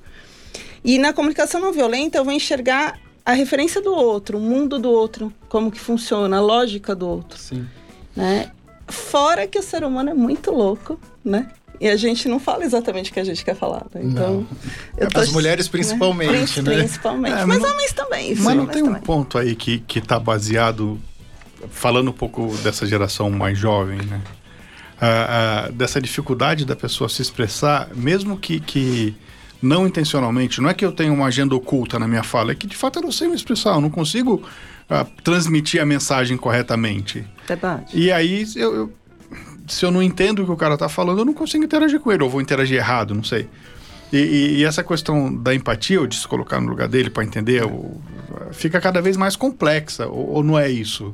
E 0.81 0.97
na 0.97 1.11
comunicação 1.11 1.59
não 1.59 1.73
violenta, 1.73 2.17
eu 2.17 2.23
vou 2.23 2.31
enxergar 2.31 2.97
a 3.25 3.33
referência 3.33 3.81
do 3.81 3.93
outro, 3.93 4.37
o 4.37 4.41
mundo 4.41 4.79
do 4.79 4.89
outro, 4.89 5.33
como 5.49 5.69
que 5.69 5.79
funciona, 5.79 6.37
a 6.37 6.41
lógica 6.41 6.95
do 6.95 7.05
outro. 7.05 7.37
Sim. 7.37 7.67
Né? 8.15 8.49
Fora 8.87 9.45
que 9.45 9.59
o 9.59 9.63
ser 9.63 9.83
humano 9.83 10.11
é 10.11 10.13
muito 10.13 10.51
louco, 10.51 10.97
né? 11.23 11.49
E 11.81 11.89
a 11.89 11.97
gente 11.97 12.29
não 12.29 12.39
fala 12.39 12.63
exatamente 12.63 13.11
o 13.11 13.13
que 13.13 13.19
a 13.19 13.23
gente 13.25 13.43
quer 13.43 13.55
falar. 13.55 13.85
Né? 13.93 14.01
Então, 14.05 14.47
tô, 15.11 15.19
As 15.19 15.31
mulheres 15.33 15.67
principalmente, 15.67 16.61
né? 16.61 16.77
Principalmente. 16.77 17.33
É, 17.33 17.45
mas, 17.45 17.59
mas 17.59 17.71
homens 17.71 17.91
também. 17.91 18.35
Mas 18.35 18.55
não 18.55 18.65
tem 18.65 18.83
também. 18.83 19.01
um 19.01 19.03
ponto 19.03 19.37
aí 19.37 19.53
que, 19.53 19.79
que 19.79 19.99
tá 19.99 20.17
baseado, 20.17 20.97
falando 21.69 22.09
um 22.09 22.13
pouco 22.13 22.55
dessa 22.57 22.85
geração 22.85 23.29
mais 23.29 23.57
jovem, 23.57 23.97
né? 23.97 24.21
Ah, 24.99 25.65
ah, 25.67 25.71
dessa 25.71 26.01
dificuldade 26.01 26.63
da 26.65 26.75
pessoa 26.75 27.09
se 27.09 27.21
expressar, 27.21 27.89
mesmo 27.93 28.37
que, 28.37 28.61
que 28.61 29.13
não 29.61 29.85
intencionalmente. 29.85 30.61
Não 30.61 30.69
é 30.69 30.73
que 30.73 30.85
eu 30.85 30.91
tenho 30.91 31.13
uma 31.13 31.25
agenda 31.25 31.53
oculta 31.53 31.99
na 31.99 32.07
minha 32.07 32.23
fala, 32.23 32.51
é 32.51 32.55
que 32.55 32.65
de 32.65 32.77
fato 32.77 32.99
eu 32.99 33.03
não 33.03 33.11
sei 33.11 33.27
me 33.27 33.35
expressar, 33.35 33.75
eu 33.75 33.81
não 33.81 33.89
consigo 33.89 34.35
uh, 34.35 35.21
transmitir 35.21 35.81
a 35.81 35.85
mensagem 35.85 36.37
corretamente. 36.37 37.25
Verdade. 37.47 37.85
E 37.93 38.11
aí, 38.11 38.45
eu, 38.55 38.75
eu, 38.75 38.93
se 39.67 39.85
eu 39.85 39.91
não 39.91 40.01
entendo 40.01 40.43
o 40.43 40.45
que 40.45 40.51
o 40.51 40.57
cara 40.57 40.77
tá 40.77 40.87
falando, 40.87 41.19
eu 41.19 41.25
não 41.25 41.33
consigo 41.33 41.63
interagir 41.63 41.99
com 41.99 42.11
ele, 42.11 42.23
ou 42.23 42.29
vou 42.29 42.39
interagir 42.39 42.77
errado, 42.77 43.13
não 43.13 43.23
sei. 43.23 43.49
E, 44.13 44.17
e, 44.17 44.57
e 44.57 44.63
essa 44.63 44.83
questão 44.83 45.35
da 45.35 45.53
empatia, 45.53 45.99
ou 45.99 46.07
de 46.07 46.15
se 46.15 46.27
colocar 46.27 46.61
no 46.61 46.69
lugar 46.69 46.87
dele 46.87 47.09
para 47.09 47.23
entender, 47.23 47.63
ou, 47.63 47.99
fica 48.53 48.79
cada 48.79 49.01
vez 49.01 49.17
mais 49.17 49.35
complexa, 49.35 50.07
ou, 50.07 50.35
ou 50.35 50.43
não 50.43 50.57
é 50.57 50.69
isso? 50.69 51.13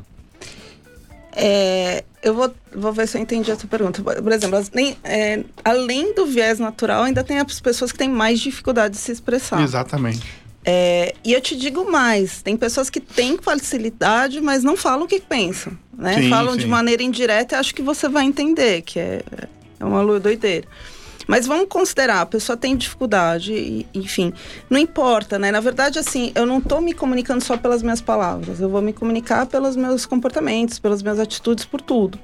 É, 1.33 2.03
eu 2.21 2.33
vou, 2.33 2.53
vou 2.75 2.91
ver 2.91 3.07
se 3.07 3.17
eu 3.17 3.21
entendi 3.21 3.51
a 3.51 3.55
sua 3.55 3.67
pergunta. 3.67 4.01
Por 4.01 4.31
exemplo, 4.31 4.61
nem, 4.73 4.97
é, 5.03 5.43
além 5.63 6.13
do 6.13 6.25
viés 6.25 6.59
natural, 6.59 7.03
ainda 7.03 7.23
tem 7.23 7.39
as 7.39 7.59
pessoas 7.59 7.91
que 7.91 7.97
têm 7.97 8.09
mais 8.09 8.39
dificuldade 8.39 8.95
de 8.95 8.99
se 8.99 9.11
expressar. 9.11 9.61
Exatamente. 9.61 10.41
É, 10.63 11.15
e 11.23 11.33
eu 11.33 11.41
te 11.41 11.55
digo 11.55 11.89
mais, 11.89 12.41
tem 12.41 12.55
pessoas 12.55 12.89
que 12.89 12.99
têm 12.99 13.37
facilidade, 13.37 14.39
mas 14.39 14.63
não 14.63 14.77
falam 14.77 15.05
o 15.05 15.07
que 15.07 15.19
pensam. 15.19 15.73
Né? 15.97 16.15
Sim, 16.21 16.29
falam 16.29 16.53
sim. 16.53 16.59
de 16.59 16.67
maneira 16.67 17.01
indireta 17.01 17.55
e 17.55 17.59
acho 17.59 17.73
que 17.73 17.81
você 17.81 18.07
vai 18.07 18.25
entender, 18.25 18.81
que 18.83 18.99
é, 18.99 19.23
é 19.79 19.85
uma 19.85 20.19
doideira. 20.19 20.67
Mas 21.27 21.45
vamos 21.45 21.67
considerar, 21.69 22.21
a 22.21 22.25
pessoa 22.25 22.57
tem 22.57 22.75
dificuldade, 22.75 23.85
enfim, 23.93 24.33
não 24.69 24.79
importa, 24.79 25.37
né? 25.37 25.51
Na 25.51 25.59
verdade, 25.59 25.99
assim, 25.99 26.31
eu 26.35 26.45
não 26.45 26.57
estou 26.57 26.81
me 26.81 26.93
comunicando 26.93 27.43
só 27.43 27.57
pelas 27.57 27.83
minhas 27.83 28.01
palavras, 28.01 28.59
eu 28.59 28.69
vou 28.69 28.81
me 28.81 28.93
comunicar 28.93 29.45
pelos 29.45 29.75
meus 29.75 30.05
comportamentos, 30.05 30.79
pelas 30.79 31.01
minhas 31.01 31.19
atitudes, 31.19 31.65
por 31.65 31.81
tudo. 31.81 32.19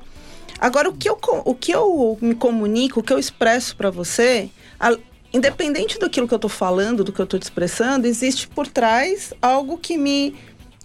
Agora, 0.59 0.89
o 0.89 0.93
que 0.93 1.07
eu, 1.07 1.17
o 1.45 1.53
que 1.53 1.71
eu 1.71 2.17
me 2.21 2.33
comunico, 2.33 2.99
o 2.99 3.03
que 3.03 3.13
eu 3.13 3.19
expresso 3.19 3.75
para 3.75 3.91
você, 3.91 4.49
a, 4.79 4.97
independente 5.33 5.99
do 5.99 6.09
que 6.09 6.19
eu 6.19 6.25
estou 6.25 6.49
falando, 6.49 7.03
do 7.03 7.11
que 7.11 7.19
eu 7.19 7.25
estou 7.25 7.39
te 7.39 7.43
expressando, 7.43 8.07
existe 8.07 8.47
por 8.47 8.67
trás 8.67 9.33
algo 9.41 9.77
que 9.77 9.97
me 9.97 10.35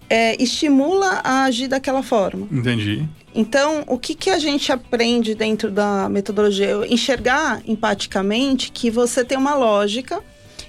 é, 0.09 0.41
estimula 0.41 1.21
a 1.23 1.45
agir 1.45 1.67
daquela 1.67 2.03
forma. 2.03 2.47
Entendi. 2.51 3.07
Então, 3.35 3.83
o 3.87 3.97
que, 3.97 4.13
que 4.13 4.29
a 4.29 4.37
gente 4.37 4.71
aprende 4.71 5.33
dentro 5.33 5.71
da 5.71 6.07
metodologia? 6.07 6.85
Enxergar 6.87 7.61
empaticamente 7.65 8.71
que 8.71 8.91
você 8.91 9.25
tem 9.25 9.37
uma 9.37 9.55
lógica 9.55 10.21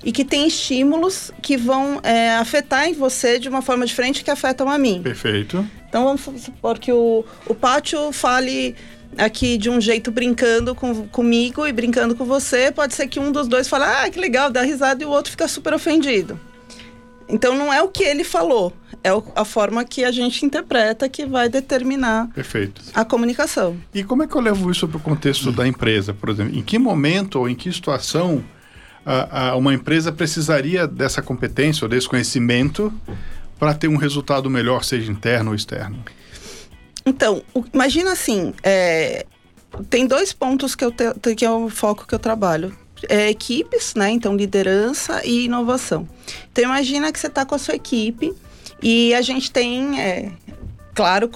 e 0.02 0.12
que 0.12 0.24
tem 0.24 0.46
estímulos 0.46 1.30
que 1.42 1.56
vão 1.56 2.00
é, 2.02 2.34
afetar 2.36 2.88
em 2.88 2.94
você 2.94 3.38
de 3.38 3.48
uma 3.48 3.62
forma 3.62 3.86
diferente 3.86 4.24
que 4.24 4.30
afetam 4.30 4.68
a 4.68 4.78
mim. 4.78 5.02
Perfeito. 5.02 5.66
Então, 5.88 6.04
vamos 6.04 6.42
supor 6.42 6.78
que 6.78 6.92
o, 6.92 7.24
o 7.46 7.54
pátio 7.54 8.12
fale 8.12 8.74
aqui 9.16 9.56
de 9.56 9.70
um 9.70 9.80
jeito 9.80 10.10
brincando 10.10 10.74
com, 10.74 11.06
comigo 11.08 11.66
e 11.66 11.72
brincando 11.72 12.14
com 12.14 12.24
você. 12.24 12.72
Pode 12.72 12.94
ser 12.94 13.06
que 13.06 13.20
um 13.20 13.30
dos 13.30 13.46
dois 13.46 13.68
fale, 13.68 13.84
ah, 13.84 14.10
que 14.10 14.18
legal, 14.18 14.50
dá 14.50 14.62
risada, 14.62 15.02
e 15.02 15.06
o 15.06 15.10
outro 15.10 15.30
fica 15.30 15.46
super 15.48 15.72
ofendido. 15.72 16.38
Então, 17.28 17.54
não 17.54 17.72
é 17.72 17.82
o 17.82 17.88
que 17.88 18.02
ele 18.02 18.24
falou, 18.24 18.72
é 19.04 19.10
a 19.36 19.44
forma 19.44 19.84
que 19.84 20.02
a 20.02 20.10
gente 20.10 20.46
interpreta 20.46 21.10
que 21.10 21.26
vai 21.26 21.46
determinar 21.46 22.28
Perfeito. 22.34 22.80
a 22.94 23.04
comunicação. 23.04 23.76
E 23.92 24.02
como 24.02 24.22
é 24.22 24.26
que 24.26 24.34
eu 24.34 24.40
levo 24.40 24.70
isso 24.70 24.88
para 24.88 24.96
o 24.96 25.00
contexto 25.00 25.52
da 25.52 25.68
empresa, 25.68 26.14
por 26.14 26.30
exemplo? 26.30 26.56
Em 26.56 26.62
que 26.62 26.78
momento 26.78 27.38
ou 27.38 27.46
em 27.46 27.54
que 27.54 27.70
situação 27.70 28.42
a, 29.04 29.50
a, 29.50 29.56
uma 29.56 29.74
empresa 29.74 30.10
precisaria 30.10 30.86
dessa 30.86 31.20
competência 31.20 31.84
ou 31.84 31.88
desse 31.88 32.08
conhecimento 32.08 32.90
para 33.58 33.74
ter 33.74 33.88
um 33.88 33.96
resultado 33.96 34.48
melhor, 34.48 34.82
seja 34.82 35.12
interno 35.12 35.50
ou 35.50 35.54
externo? 35.54 36.02
Então, 37.04 37.42
o, 37.52 37.62
imagina 37.74 38.12
assim, 38.12 38.54
é, 38.62 39.26
tem 39.90 40.06
dois 40.06 40.32
pontos 40.32 40.74
que, 40.74 40.82
eu 40.82 40.90
te, 40.90 41.12
que 41.36 41.44
é 41.44 41.50
o 41.50 41.68
foco 41.68 42.06
que 42.06 42.14
eu 42.14 42.18
trabalho. 42.18 42.74
É, 43.06 43.28
equipes, 43.28 43.94
né? 43.94 44.08
Então, 44.08 44.34
liderança 44.34 45.20
e 45.26 45.44
inovação. 45.44 46.08
Então, 46.50 46.64
imagina 46.64 47.12
que 47.12 47.18
você 47.18 47.26
está 47.26 47.44
com 47.44 47.54
a 47.54 47.58
sua 47.58 47.74
equipe 47.74 48.32
e 48.82 49.14
a 49.14 49.22
gente 49.22 49.50
tem, 49.50 50.00
é, 50.00 50.30
claro, 50.94 51.28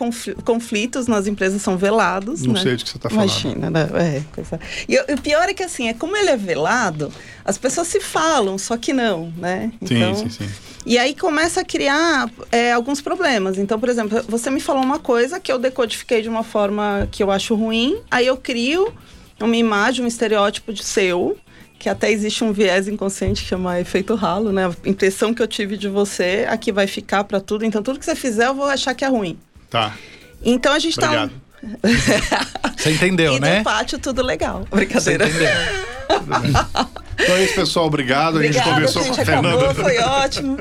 conflitos 0.45 1.07
nas 1.07 1.26
empresas 1.26 1.62
são 1.62 1.76
velados. 1.76 2.42
Não 2.42 2.54
né? 2.54 2.62
sei 2.62 2.76
do 2.76 2.85
que 2.85 2.90
você 2.90 2.97
está 2.97 3.09
falando. 3.09 3.25
Imagina, 3.25 3.71
né? 3.71 3.88
É, 3.95 4.23
coisa... 4.35 4.61
E 4.88 4.99
o 5.12 5.21
pior 5.21 5.49
é 5.49 5.54
que, 5.54 5.62
assim, 5.62 5.88
é 5.88 5.95
como 5.95 6.16
ele 6.16 6.30
é 6.30 6.37
velado, 6.37 7.12
as 7.45 7.59
pessoas 7.59 7.88
se 7.88 8.00
falam, 8.00 8.59
só 8.59 8.76
que 8.76 8.92
não, 8.92 9.33
né? 9.37 9.73
Então, 9.80 10.14
sim, 10.14 10.28
sim, 10.28 10.45
sim. 10.45 10.50
E 10.87 10.97
aí 10.97 11.14
começa 11.14 11.61
a 11.61 11.64
criar 11.64 12.30
é, 12.50 12.73
alguns 12.73 13.02
problemas. 13.02 13.59
Então, 13.59 13.78
por 13.78 13.90
exemplo, 13.90 14.25
você 14.26 14.49
me 14.49 14.61
falou 14.61 14.83
uma 14.83 14.99
coisa 14.99 15.38
que 15.38 15.52
eu 15.52 15.59
decodifiquei 15.59 16.23
de 16.23 16.28
uma 16.30 16.42
forma 16.42 17.07
que 17.11 17.23
eu 17.23 17.30
acho 17.30 17.54
ruim, 17.54 18.00
aí 18.11 18.26
eu 18.26 18.37
crio 18.38 18.92
uma 19.38 19.57
imagem, 19.57 20.04
um 20.04 20.09
estereótipo 20.09 20.73
de 20.73 20.83
seu, 20.83 21.37
que 21.78 21.88
até 21.88 22.11
existe 22.11 22.42
um 22.42 22.52
viés 22.52 22.88
inconsciente 22.88 23.42
que 23.42 23.49
chama 23.49 23.80
efeito 23.80 24.14
ralo, 24.14 24.50
né? 24.50 24.66
A 24.66 24.88
impressão 24.88 25.32
que 25.32 25.40
eu 25.40 25.47
tive 25.47 25.76
de 25.76 25.88
você, 25.88 26.44
aqui 26.49 26.73
vai 26.73 26.87
ficar 26.87 27.25
para 27.25 27.40
tudo. 27.40 27.64
Então, 27.64 27.82
tudo 27.82 27.99
que 27.99 28.04
você 28.04 28.16
fizer, 28.16 28.47
eu 28.47 28.54
vou 28.54 28.66
achar 28.66 28.94
que 28.94 29.04
é 29.04 29.08
ruim. 29.08 29.38
Tá. 29.70 29.94
Então, 30.42 30.73
a 30.73 30.78
gente 30.78 30.99
Obrigado. 30.99 31.30
tá... 31.30 31.49
Você 32.78 32.92
entendeu, 32.92 33.35
e 33.35 33.40
né? 33.40 33.58
no 33.58 33.64
pátio, 33.64 33.99
tudo 33.99 34.23
legal. 34.23 34.64
Brincadeira. 34.70 35.26
Você 35.26 35.32
entendeu. 35.32 35.50
então 37.18 37.35
é 37.35 37.44
isso, 37.44 37.54
pessoal. 37.56 37.87
Obrigado. 37.87 38.37
Obrigada, 38.37 38.61
a 38.61 38.62
gente 38.62 38.75
conversou 38.75 39.02
a 39.02 39.04
gente 39.04 39.16
com 39.16 39.23
a 39.23 39.25
Fernanda. 39.25 39.64
acabou, 39.64 39.85
foi 39.85 39.99
ótimo. 39.99 40.58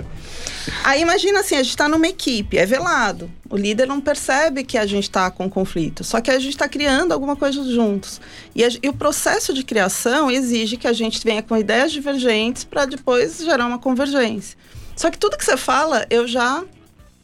Aí 0.84 1.02
imagina 1.02 1.40
assim, 1.40 1.56
a 1.56 1.64
gente 1.64 1.70
está 1.70 1.88
numa 1.88 2.08
equipe, 2.08 2.58
é 2.58 2.66
velado. 2.66 3.30
O 3.50 3.56
líder 3.56 3.88
não 3.88 4.02
percebe 4.02 4.64
que 4.64 4.78
a 4.78 4.86
gente 4.86 5.04
está 5.04 5.30
com 5.32 5.50
conflito, 5.50 6.04
só 6.04 6.20
que 6.20 6.30
a 6.30 6.40
gente 6.40 6.54
está 6.54 6.68
criando 6.68 7.14
alguma 7.14 7.36
coisa 7.36 7.64
juntos. 7.64 8.20
E, 8.54 8.64
a, 8.64 8.70
e, 8.82 8.90
o 8.90 8.94
processo 8.94 9.54
de 9.54 9.64
criação 9.64 10.30
exige 10.30 10.78
que 10.78 10.88
a 10.88 10.94
gente 10.94 11.24
venha 11.24 11.42
com 11.42 11.56
ideias 11.56 11.92
divergentes 11.92 12.64
para 12.64 12.86
depois 12.86 13.38
gerar 13.38 13.66
uma 13.66 13.80
convergência. 13.80 14.58
Só 14.96 15.10
que 15.12 15.18
tudo 15.18 15.38
que 15.38 15.46
você 15.46 15.56
fala, 15.56 16.06
eu 16.10 16.28
já 16.28 16.64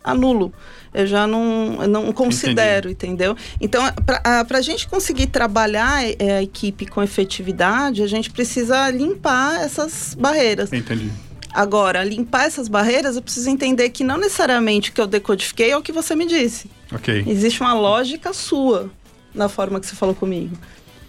anulo. 0.03 0.53
Eu 0.93 1.07
já 1.07 1.25
não, 1.25 1.87
não 1.87 2.13
considero, 2.13 2.89
Entendi. 2.89 3.13
entendeu? 3.13 3.37
Então, 3.59 3.83
para 4.05 4.57
a 4.57 4.61
gente 4.61 4.87
conseguir 4.87 5.27
trabalhar 5.27 6.03
é, 6.19 6.37
a 6.37 6.43
equipe 6.43 6.85
com 6.85 7.01
efetividade, 7.01 8.03
a 8.03 8.07
gente 8.07 8.29
precisa 8.29 8.89
limpar 8.91 9.61
essas 9.61 10.13
barreiras. 10.13 10.71
Entendi. 10.71 11.11
Agora, 11.53 12.03
limpar 12.03 12.45
essas 12.45 12.67
barreiras, 12.67 13.15
eu 13.15 13.21
preciso 13.21 13.49
entender 13.49 13.89
que 13.89 14.03
não 14.03 14.17
necessariamente 14.17 14.89
o 14.89 14.93
que 14.93 14.99
eu 14.99 15.05
decodifiquei 15.05 15.71
é 15.71 15.77
o 15.77 15.81
que 15.83 15.91
você 15.91 16.15
me 16.15 16.25
disse. 16.25 16.69
Ok. 16.91 17.23
Existe 17.27 17.61
uma 17.61 17.73
lógica 17.73 18.33
sua 18.33 18.89
na 19.33 19.47
forma 19.47 19.79
que 19.79 19.85
você 19.85 19.95
falou 19.95 20.15
comigo. 20.15 20.57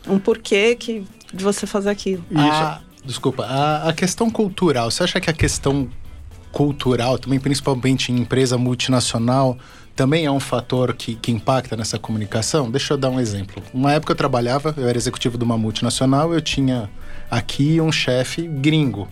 Um 0.06 0.18
porquê 0.18 0.74
que, 0.74 1.04
de 1.32 1.42
você 1.42 1.66
fazer 1.66 1.88
aquilo. 1.88 2.22
A, 2.36 2.80
desculpa, 3.04 3.44
a, 3.44 3.88
a 3.88 3.92
questão 3.92 4.28
cultural, 4.28 4.90
você 4.90 5.04
acha 5.04 5.18
que 5.18 5.30
a 5.30 5.32
questão 5.32 5.88
cultural, 6.52 7.18
também 7.18 7.40
principalmente 7.40 8.12
em 8.12 8.18
empresa 8.18 8.58
multinacional, 8.58 9.58
também 9.96 10.26
é 10.26 10.30
um 10.30 10.40
fator 10.40 10.92
que, 10.94 11.14
que 11.14 11.32
impacta 11.32 11.76
nessa 11.76 11.98
comunicação? 11.98 12.70
Deixa 12.70 12.94
eu 12.94 12.98
dar 12.98 13.08
um 13.10 13.18
exemplo. 13.18 13.62
Uma 13.72 13.92
época 13.92 14.12
eu 14.12 14.16
trabalhava, 14.16 14.74
eu 14.76 14.88
era 14.88 14.98
executivo 14.98 15.38
de 15.38 15.44
uma 15.44 15.56
multinacional, 15.56 16.34
eu 16.34 16.40
tinha 16.40 16.90
aqui 17.30 17.80
um 17.80 17.90
chefe 17.90 18.42
gringo 18.42 19.08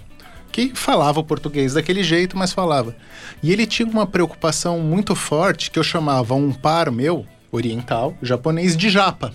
que 0.53 0.73
falava 0.75 1.19
o 1.19 1.25
português 1.25 1.73
daquele 1.73 2.05
jeito, 2.05 2.37
mas 2.37 2.53
falava. 2.53 2.95
E 3.43 3.51
ele 3.51 3.67
tinha 3.67 3.89
uma 3.89 4.07
preocupação 4.07 4.79
muito 4.79 5.15
forte 5.17 5.71
que 5.71 5.79
eu 5.79 5.83
chamava 5.83 6.35
um 6.35 6.53
par 6.53 6.91
meu, 6.91 7.27
oriental, 7.51 8.15
japonês, 8.23 8.77
de 8.77 8.91
japa. 8.91 9.33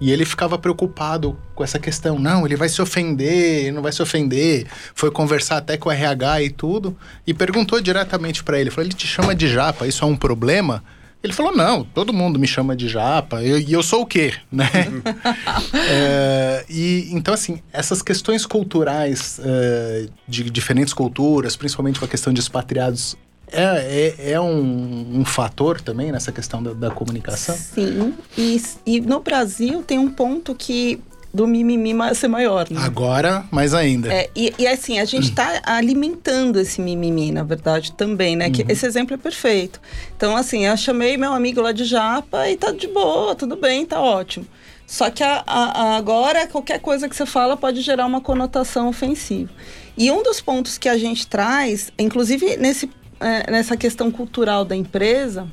E 0.00 0.10
ele 0.10 0.24
ficava 0.24 0.58
preocupado 0.58 1.38
com 1.54 1.62
essa 1.62 1.78
questão. 1.78 2.18
Não, 2.18 2.44
ele 2.44 2.56
vai 2.56 2.68
se 2.68 2.82
ofender, 2.82 3.72
não 3.72 3.80
vai 3.80 3.92
se 3.92 4.02
ofender. 4.02 4.66
Foi 4.96 5.12
conversar 5.12 5.58
até 5.58 5.76
com 5.76 5.88
o 5.88 5.92
RH 5.92 6.42
e 6.42 6.50
tudo. 6.50 6.96
E 7.24 7.32
perguntou 7.32 7.80
diretamente 7.80 8.42
para 8.42 8.60
ele: 8.60 8.68
falou, 8.68 8.86
ele 8.86 8.96
te 8.96 9.06
chama 9.06 9.32
de 9.32 9.46
japa, 9.46 9.86
isso 9.86 10.04
é 10.04 10.06
um 10.08 10.16
problema? 10.16 10.82
Ele 11.22 11.32
falou: 11.32 11.54
não, 11.54 11.84
todo 11.84 12.12
mundo 12.12 12.38
me 12.38 12.46
chama 12.46 12.74
de 12.74 12.88
japa, 12.88 13.42
e 13.42 13.48
eu, 13.48 13.60
eu, 13.60 13.82
sou 13.82 14.02
o 14.02 14.06
quê? 14.06 14.34
Né? 14.52 14.68
é, 15.88 16.64
e 16.68 17.08
então, 17.10 17.32
assim, 17.32 17.60
essas 17.72 18.02
questões 18.02 18.44
culturais 18.44 19.40
é, 19.42 20.06
de 20.28 20.50
diferentes 20.50 20.92
culturas, 20.92 21.56
principalmente 21.56 21.98
com 21.98 22.04
a 22.04 22.08
questão 22.08 22.32
de 22.32 22.40
expatriados, 22.40 23.16
é, 23.50 24.14
é, 24.18 24.32
é 24.32 24.40
um, 24.40 25.20
um, 25.20 25.24
fator 25.24 25.80
também 25.80 26.10
nessa 26.10 26.32
questão 26.32 26.62
da, 26.62 26.72
da 26.72 26.90
comunicação? 26.90 27.54
Sim, 27.56 28.14
e, 28.36 28.60
e 28.84 29.00
no 29.00 29.20
Brasil 29.20 29.82
tem 29.82 29.98
um 29.98 30.10
ponto 30.10 30.54
que 30.54 31.00
do 31.32 31.46
mimimi 31.46 31.94
ser 32.14 32.28
maior. 32.28 32.66
Né? 32.70 32.80
Agora, 32.82 33.44
mais 33.50 33.72
ainda. 33.72 34.12
É, 34.12 34.28
e, 34.36 34.52
e, 34.58 34.66
assim, 34.66 34.98
a 34.98 35.04
gente 35.04 35.30
está 35.30 35.62
alimentando 35.64 36.60
esse 36.60 36.80
mimimi, 36.80 37.32
na 37.32 37.42
verdade, 37.42 37.92
também, 37.92 38.36
né? 38.36 38.46
Uhum. 38.46 38.52
Que 38.52 38.64
esse 38.68 38.84
exemplo 38.84 39.14
é 39.14 39.16
perfeito. 39.16 39.80
Então, 40.16 40.36
assim, 40.36 40.66
eu 40.66 40.76
chamei 40.76 41.16
meu 41.16 41.32
amigo 41.32 41.60
lá 41.60 41.72
de 41.72 41.84
Japa 41.84 42.48
e 42.48 42.56
tá 42.56 42.70
de 42.70 42.86
boa, 42.88 43.34
tudo 43.34 43.56
bem, 43.56 43.86
tá 43.86 44.00
ótimo. 44.00 44.46
Só 44.86 45.10
que 45.10 45.22
a, 45.22 45.42
a, 45.46 45.96
agora, 45.96 46.46
qualquer 46.46 46.78
coisa 46.78 47.08
que 47.08 47.16
você 47.16 47.24
fala 47.24 47.56
pode 47.56 47.80
gerar 47.80 48.04
uma 48.04 48.20
conotação 48.20 48.88
ofensiva. 48.88 49.50
E 49.96 50.10
um 50.10 50.22
dos 50.22 50.40
pontos 50.40 50.76
que 50.76 50.88
a 50.88 50.98
gente 50.98 51.26
traz, 51.26 51.90
inclusive 51.98 52.58
nesse, 52.58 52.90
é, 53.18 53.50
nessa 53.50 53.74
questão 53.76 54.10
cultural 54.10 54.64
da 54.66 54.76
empresa, 54.76 55.48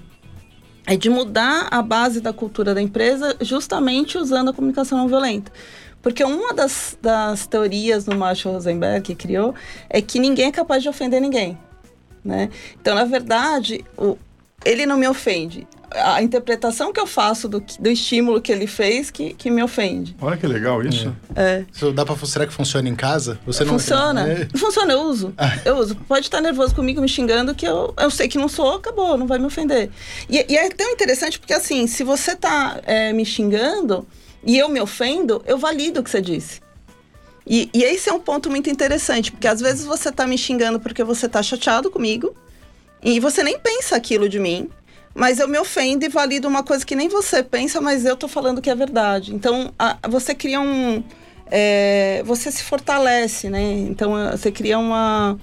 é 0.89 0.97
de 0.97 1.07
mudar 1.07 1.67
a 1.69 1.83
base 1.83 2.19
da 2.19 2.33
cultura 2.33 2.73
da 2.73 2.81
empresa 2.81 3.37
justamente 3.41 4.17
usando 4.17 4.49
a 4.49 4.53
comunicação 4.53 4.97
não 4.97 5.07
violenta. 5.07 5.51
Porque 6.01 6.23
uma 6.23 6.51
das, 6.51 6.97
das 6.99 7.45
teorias 7.45 8.05
do 8.05 8.15
Marshall 8.15 8.55
Rosenberg 8.55 9.03
que 9.03 9.13
criou 9.13 9.53
é 9.87 10.01
que 10.01 10.17
ninguém 10.17 10.47
é 10.47 10.51
capaz 10.51 10.81
de 10.81 10.89
ofender 10.89 11.21
ninguém. 11.21 11.55
Né? 12.25 12.49
Então, 12.81 12.95
na 12.95 13.05
verdade, 13.05 13.85
o, 13.95 14.17
ele 14.65 14.87
não 14.87 14.97
me 14.97 15.07
ofende 15.07 15.67
a 15.91 16.21
interpretação 16.21 16.93
que 16.93 16.99
eu 16.99 17.07
faço 17.07 17.47
do, 17.47 17.63
do 17.79 17.89
estímulo 17.89 18.41
que 18.41 18.51
ele 18.51 18.67
fez 18.67 19.09
que, 19.09 19.33
que 19.33 19.49
me 19.49 19.61
ofende. 19.63 20.15
Olha 20.21 20.37
que 20.37 20.45
legal 20.45 20.83
isso. 20.83 21.13
É. 21.35 21.65
é. 21.81 21.91
Dá 21.91 22.05
pra, 22.05 22.15
será 22.25 22.45
que 22.45 22.53
funciona 22.53 22.87
em 22.87 22.95
casa? 22.95 23.39
Você 23.45 23.63
não 23.63 23.73
funciona. 23.73 24.27
É. 24.27 24.47
Funciona, 24.55 24.93
eu 24.93 25.01
uso. 25.01 25.33
Ah. 25.37 25.57
Eu 25.65 25.77
uso. 25.77 25.95
Pode 25.95 26.25
estar 26.25 26.41
nervoso 26.41 26.75
comigo, 26.75 27.01
me 27.01 27.09
xingando, 27.09 27.55
que 27.55 27.65
eu, 27.65 27.93
eu 27.97 28.11
sei 28.11 28.27
que 28.27 28.37
não 28.37 28.47
sou, 28.47 28.75
acabou, 28.75 29.17
não 29.17 29.27
vai 29.27 29.39
me 29.39 29.45
ofender. 29.45 29.89
E, 30.29 30.45
e 30.47 30.57
é 30.57 30.69
tão 30.69 30.89
interessante 30.89 31.39
porque, 31.39 31.53
assim, 31.53 31.87
se 31.87 32.03
você 32.03 32.35
tá 32.35 32.79
é, 32.85 33.11
me 33.11 33.25
xingando 33.25 34.07
e 34.43 34.57
eu 34.57 34.69
me 34.69 34.79
ofendo, 34.79 35.41
eu 35.45 35.57
valido 35.57 35.99
o 35.99 36.03
que 36.03 36.09
você 36.09 36.21
disse. 36.21 36.61
E, 37.45 37.69
e 37.73 37.83
esse 37.83 38.09
é 38.09 38.13
um 38.13 38.19
ponto 38.19 38.49
muito 38.49 38.69
interessante, 38.69 39.31
porque 39.31 39.47
às 39.47 39.59
vezes 39.59 39.85
você 39.85 40.11
tá 40.11 40.27
me 40.27 40.37
xingando 40.37 40.79
porque 40.79 41.03
você 41.03 41.27
tá 41.27 41.41
chateado 41.41 41.89
comigo 41.89 42.35
e 43.01 43.19
você 43.19 43.41
nem 43.41 43.57
pensa 43.57 43.95
aquilo 43.95 44.29
de 44.29 44.39
mim 44.39 44.69
mas 45.19 45.37
eu 45.37 45.49
me 45.49 45.59
ofendo 45.59 46.05
e 46.05 46.07
valido 46.07 46.47
uma 46.47 46.63
coisa 46.63 46.85
que 46.85 46.95
nem 46.95 47.09
você 47.09 47.43
pensa, 47.43 47.81
mas 47.81 48.05
eu 48.05 48.15
tô 48.15 48.25
falando 48.25 48.61
que 48.61 48.69
é 48.69 48.75
verdade. 48.75 49.35
Então, 49.35 49.73
a, 49.77 49.97
você 50.07 50.33
cria 50.33 50.61
um. 50.61 51.03
é, 51.51 52.23
você 52.25 52.49
se 52.49 52.63
fortalece, 52.63 53.49
né? 53.49 53.61
Então 53.89 54.13
você 54.31 54.49
cria 54.49 54.79
uma, 54.79 55.37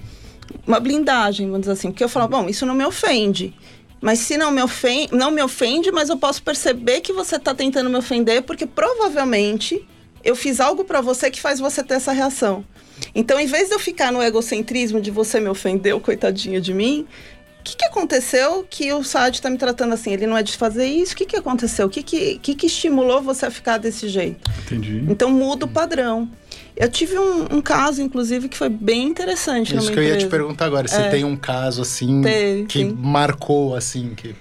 uma 0.65 0.79
blindagem, 0.79 1.45
vamos 1.45 1.61
dizer 1.61 1.73
assim. 1.73 1.91
Porque 1.91 2.03
eu 2.03 2.09
falo, 2.09 2.27
bom, 2.27 2.49
isso 2.49 2.65
não 2.65 2.73
me 2.73 2.83
ofende. 2.83 3.53
Mas 4.01 4.17
se 4.17 4.35
não 4.35 4.49
me 4.49 4.63
ofende, 4.63 5.13
não 5.13 5.29
me 5.29 5.43
ofende, 5.43 5.91
mas 5.91 6.09
eu 6.09 6.17
posso 6.17 6.41
perceber 6.41 7.01
que 7.01 7.13
você 7.13 7.35
está 7.35 7.53
tentando 7.53 7.87
me 7.87 7.97
ofender, 7.97 8.41
porque 8.41 8.65
provavelmente 8.65 9.87
eu 10.23 10.35
fiz 10.35 10.59
algo 10.59 10.83
para 10.83 11.01
você 11.01 11.29
que 11.29 11.39
faz 11.39 11.59
você 11.59 11.83
ter 11.83 11.93
essa 11.93 12.11
reação. 12.11 12.65
Então, 13.13 13.39
em 13.39 13.45
vez 13.45 13.67
de 13.67 13.75
eu 13.75 13.79
ficar 13.79 14.11
no 14.11 14.23
egocentrismo 14.23 14.99
de 14.99 15.11
você 15.11 15.39
me 15.39 15.49
ofendeu, 15.49 15.99
coitadinha 15.99 16.59
de 16.59 16.73
mim, 16.73 17.05
que, 17.67 17.75
que 17.75 17.85
aconteceu 17.85 18.65
que 18.69 18.93
o 18.93 19.03
Saad 19.03 19.35
está 19.35 19.49
me 19.49 19.57
tratando 19.57 19.93
assim? 19.93 20.13
Ele 20.13 20.25
não 20.25 20.37
é 20.37 20.43
de 20.43 20.55
fazer 20.55 20.85
isso? 20.85 21.13
O 21.13 21.17
que, 21.17 21.25
que 21.25 21.35
aconteceu? 21.35 21.87
O 21.87 21.89
que, 21.89 22.01
que, 22.01 22.39
que, 22.39 22.55
que 22.55 22.67
estimulou 22.67 23.21
você 23.21 23.45
a 23.47 23.51
ficar 23.51 23.77
desse 23.77 24.07
jeito? 24.07 24.49
Entendi. 24.65 25.03
Então, 25.09 25.29
muda 25.29 25.65
o 25.65 25.67
padrão. 25.67 26.29
Eu 26.75 26.89
tive 26.89 27.17
um, 27.17 27.57
um, 27.57 27.61
caso, 27.61 28.01
inclusive, 28.01 28.47
que 28.47 28.55
foi 28.55 28.69
bem 28.69 29.03
interessante. 29.03 29.75
Isso 29.75 29.87
que 29.87 29.91
empresa. 29.93 30.09
eu 30.09 30.13
ia 30.13 30.17
te 30.17 30.27
perguntar 30.27 30.65
agora. 30.65 30.87
Se 30.87 30.95
é. 30.95 31.09
tem 31.09 31.25
um 31.25 31.35
caso, 31.35 31.81
assim, 31.81 32.21
tem, 32.21 32.65
que 32.65 32.79
sim. 32.79 32.97
marcou, 32.97 33.75
assim, 33.75 34.13
que... 34.15 34.35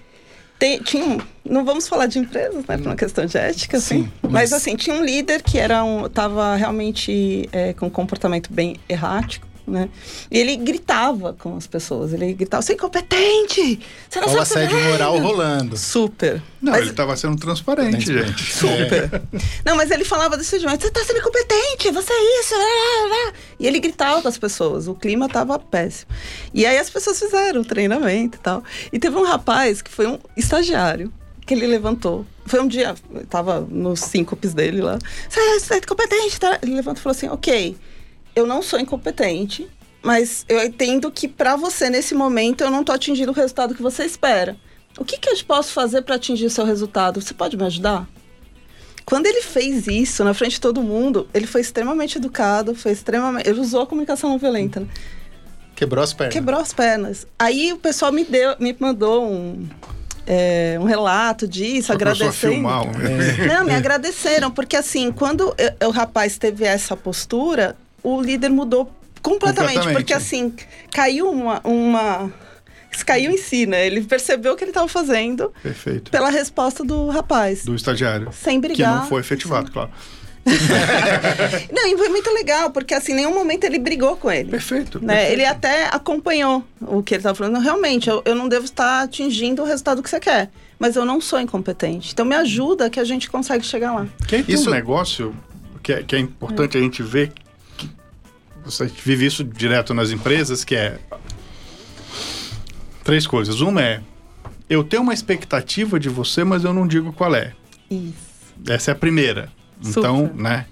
Tem, 0.58 0.80
tinha, 0.80 1.18
não 1.44 1.66
vamos 1.66 1.86
falar 1.86 2.06
de 2.06 2.18
empresas, 2.18 2.64
né, 2.66 2.78
por 2.78 2.86
uma 2.86 2.96
questão 2.96 3.26
de 3.26 3.36
ética, 3.36 3.76
assim. 3.76 4.04
Sim, 4.04 4.12
mas... 4.22 4.32
mas 4.32 4.52
assim, 4.54 4.74
tinha 4.74 4.96
um 4.96 5.04
líder 5.04 5.42
que 5.42 5.58
era 5.58 5.84
um, 5.84 6.08
tava 6.08 6.56
realmente 6.56 7.46
é, 7.52 7.74
com 7.74 7.86
um 7.86 7.90
comportamento 7.90 8.50
bem 8.50 8.76
errático 8.88 9.45
né? 9.66 9.88
E 10.30 10.38
ele 10.38 10.56
gritava 10.56 11.32
com 11.32 11.56
as 11.56 11.66
pessoas. 11.66 12.12
Ele 12.12 12.32
gritava, 12.34 12.62
você 12.62 12.72
é 12.72 12.74
incompetente! 12.76 13.80
Você 14.08 14.20
não 14.20 14.28
Olha 14.28 14.42
o 14.42 14.44
sabe 14.46 14.64
assédio 14.66 14.90
moral 14.90 15.18
rolando. 15.18 15.76
Super. 15.76 16.42
Não, 16.62 16.72
Mas- 16.72 16.82
ele 16.82 16.90
estava 16.90 17.16
sendo 17.16 17.36
transparente, 17.36 18.06
gente. 18.06 18.42
Super. 18.52 19.22
Não, 19.64 19.76
mas 19.76 19.90
ele 19.90 20.04
falava 20.04 20.36
desse 20.36 20.58
jeito, 20.58 20.80
você 20.82 20.90
tá 20.90 21.04
sendo 21.04 21.18
incompetente, 21.18 21.90
você 21.90 22.12
é 22.12 22.40
isso. 22.40 22.54
lá, 22.54 22.60
lá, 22.60 23.08
lá." 23.26 23.32
E 23.58 23.66
ele 23.66 23.78
gritava 23.80 24.22
com 24.22 24.28
as 24.28 24.38
pessoas, 24.38 24.86
o 24.88 24.94
clima 24.94 25.28
tava 25.28 25.58
péssimo. 25.58 26.10
E 26.54 26.64
aí 26.66 26.78
as 26.78 26.90
pessoas 26.90 27.18
fizeram 27.18 27.60
o 27.60 27.64
treinamento 27.64 28.38
e 28.38 28.40
tal. 28.40 28.62
E 28.92 28.98
teve 28.98 29.16
um 29.16 29.24
rapaz 29.24 29.82
que 29.82 29.90
foi 29.90 30.06
um 30.06 30.18
estagiário, 30.36 31.12
que 31.46 31.54
ele 31.54 31.66
levantou. 31.66 32.24
Foi 32.46 32.60
um 32.60 32.68
dia, 32.68 32.94
tava 33.28 33.60
nos 33.68 34.00
síncopes 34.00 34.54
dele 34.54 34.80
lá. 34.80 34.98
Você 35.28 35.60
você 35.60 35.74
é 35.74 35.78
incompetente, 35.78 36.38
tá? 36.38 36.58
Ele 36.62 36.74
levantou 36.76 37.00
e 37.00 37.02
falou 37.02 37.16
assim, 37.16 37.28
ok, 37.28 37.76
eu 38.36 38.46
não 38.46 38.60
sou 38.62 38.78
incompetente, 38.78 39.66
mas 40.02 40.44
eu 40.48 40.62
entendo 40.64 41.10
que 41.10 41.26
pra 41.26 41.56
você, 41.56 41.88
nesse 41.90 42.14
momento, 42.14 42.60
eu 42.62 42.70
não 42.70 42.84
tô 42.84 42.92
atingindo 42.92 43.32
o 43.32 43.34
resultado 43.34 43.74
que 43.74 43.82
você 43.82 44.04
espera. 44.04 44.56
O 44.98 45.04
que, 45.04 45.18
que 45.18 45.28
eu 45.28 45.36
posso 45.46 45.72
fazer 45.72 46.02
para 46.02 46.14
atingir 46.14 46.46
o 46.46 46.50
seu 46.50 46.64
resultado? 46.64 47.20
Você 47.20 47.34
pode 47.34 47.56
me 47.56 47.64
ajudar? 47.64 48.06
Quando 49.04 49.26
ele 49.26 49.40
fez 49.42 49.86
isso 49.86 50.22
na 50.24 50.34
frente 50.34 50.52
de 50.52 50.60
todo 50.60 50.82
mundo, 50.82 51.28
ele 51.32 51.46
foi 51.46 51.60
extremamente 51.60 52.18
educado, 52.18 52.74
foi 52.74 52.92
extremamente. 52.92 53.48
Ele 53.48 53.60
usou 53.60 53.82
a 53.82 53.86
comunicação 53.86 54.30
não 54.30 54.38
violenta, 54.38 54.80
né? 54.80 54.86
Quebrou 55.74 56.02
as 56.02 56.12
pernas. 56.12 56.32
Quebrou 56.34 56.60
as 56.60 56.72
pernas. 56.72 57.26
Aí 57.38 57.72
o 57.72 57.76
pessoal 57.76 58.10
me 58.10 58.24
deu, 58.24 58.56
me 58.58 58.74
mandou 58.80 59.30
um, 59.30 59.68
é, 60.26 60.76
um 60.80 60.84
relato 60.84 61.46
disso, 61.46 61.88
Só 61.88 61.92
a 61.92 61.96
agradecendo. 61.96 62.32
filmar. 62.54 62.84
Não, 63.46 63.64
me 63.64 63.74
agradeceram, 63.74 64.50
porque 64.50 64.74
assim, 64.76 65.12
quando 65.12 65.54
eu- 65.80 65.88
o 65.88 65.90
rapaz 65.92 66.36
teve 66.38 66.64
essa 66.64 66.96
postura, 66.96 67.76
o 68.08 68.20
líder 68.22 68.50
mudou 68.50 68.90
completamente. 69.20 69.74
Completamente. 69.74 69.96
Porque 69.96 70.12
assim, 70.12 70.54
caiu 70.92 71.28
uma. 71.30 71.60
uma 71.64 72.30
caiu 73.04 73.30
em 73.30 73.36
si, 73.36 73.66
né? 73.66 73.86
Ele 73.86 74.00
percebeu 74.02 74.52
o 74.54 74.56
que 74.56 74.64
ele 74.64 74.70
estava 74.70 74.88
fazendo 74.88 75.52
Perfeito. 75.62 76.10
pela 76.10 76.30
resposta 76.30 76.82
do 76.84 77.08
rapaz. 77.08 77.64
Do 77.64 77.74
estagiário. 77.74 78.30
Sem 78.32 78.60
Que 78.60 78.68
brigar. 78.68 79.00
não 79.00 79.06
foi 79.06 79.20
efetivado, 79.20 79.70
claro. 79.70 79.90
Não, 81.72 81.88
e 81.88 81.96
foi 81.98 82.08
muito 82.08 82.30
legal, 82.32 82.70
porque 82.70 82.94
assim, 82.94 83.10
em 83.12 83.16
nenhum 83.16 83.34
momento 83.34 83.64
ele 83.64 83.80
brigou 83.80 84.16
com 84.16 84.30
ele. 84.30 84.48
Perfeito. 84.48 85.00
Né? 85.04 85.14
perfeito. 85.14 85.32
Ele 85.32 85.44
até 85.44 85.86
acompanhou 85.86 86.62
o 86.80 87.02
que 87.02 87.14
ele 87.14 87.18
estava 87.18 87.34
falando. 87.34 87.58
Realmente, 87.60 88.08
eu, 88.08 88.22
eu 88.24 88.34
não 88.36 88.48
devo 88.48 88.64
estar 88.64 89.02
atingindo 89.02 89.62
o 89.62 89.64
resultado 89.66 90.00
que 90.04 90.08
você 90.08 90.20
quer. 90.20 90.48
Mas 90.78 90.94
eu 90.94 91.04
não 91.04 91.20
sou 91.20 91.40
incompetente. 91.40 92.12
Então 92.12 92.24
me 92.24 92.36
ajuda 92.36 92.88
que 92.88 93.00
a 93.00 93.04
gente 93.04 93.28
consegue 93.28 93.66
chegar 93.66 93.92
lá. 93.92 94.06
Que 94.28 94.36
aí 94.36 94.42
tem 94.44 94.54
Isso- 94.54 94.68
um 94.70 94.72
negócio 94.72 95.34
que 95.82 95.92
é, 95.92 96.02
que 96.04 96.14
é 96.14 96.18
importante 96.20 96.78
a 96.78 96.80
gente 96.80 97.02
ver, 97.02 97.32
que 98.66 98.72
você 98.72 98.86
vive 98.86 99.26
isso 99.26 99.44
direto 99.44 99.94
nas 99.94 100.10
empresas, 100.10 100.64
que 100.64 100.74
é 100.74 100.98
três 103.04 103.26
coisas. 103.26 103.60
Uma 103.60 103.82
é, 103.82 104.00
eu 104.68 104.82
tenho 104.82 105.02
uma 105.02 105.14
expectativa 105.14 105.98
de 105.98 106.08
você, 106.08 106.42
mas 106.44 106.64
eu 106.64 106.74
não 106.74 106.86
digo 106.86 107.12
qual 107.12 107.34
é. 107.34 107.52
Isso. 107.90 108.14
Essa 108.68 108.90
é 108.90 108.92
a 108.92 108.96
primeira. 108.96 109.48
Então, 109.84 110.26
Super. 110.26 110.42
né? 110.42 110.66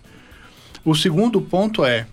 O 0.84 0.94
segundo 0.94 1.40
ponto 1.40 1.84
é, 1.84 2.06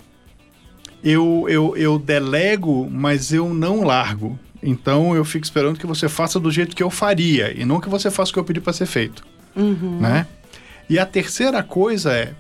eu, 1.04 1.46
eu, 1.50 1.76
eu 1.76 1.98
delego, 1.98 2.88
mas 2.89 3.34
eu 3.34 3.54
não 3.54 3.84
largo. 3.84 4.39
Então, 4.62 5.15
eu 5.15 5.26
fico 5.26 5.44
esperando 5.44 5.80
que 5.80 5.88
você 5.88 6.08
faça 6.08 6.39
do 6.39 6.52
jeito 6.52 6.76
que 6.76 6.84
eu 6.84 6.89
faria, 6.91 7.52
e 7.60 7.65
não 7.65 7.82
que 7.82 7.89
você 7.89 8.12
faça 8.12 8.30
o 8.30 8.34
que 8.34 8.39
eu 8.39 8.44
pedi 8.44 8.62
para 8.62 8.74
ser 8.74 8.86
feito 8.86 9.24
Uhum. 9.56 10.00
né? 10.00 10.28
E 10.89 11.00
a 11.00 11.06
terceira 11.06 11.63
coisa 11.63 12.13
é, 12.13 12.34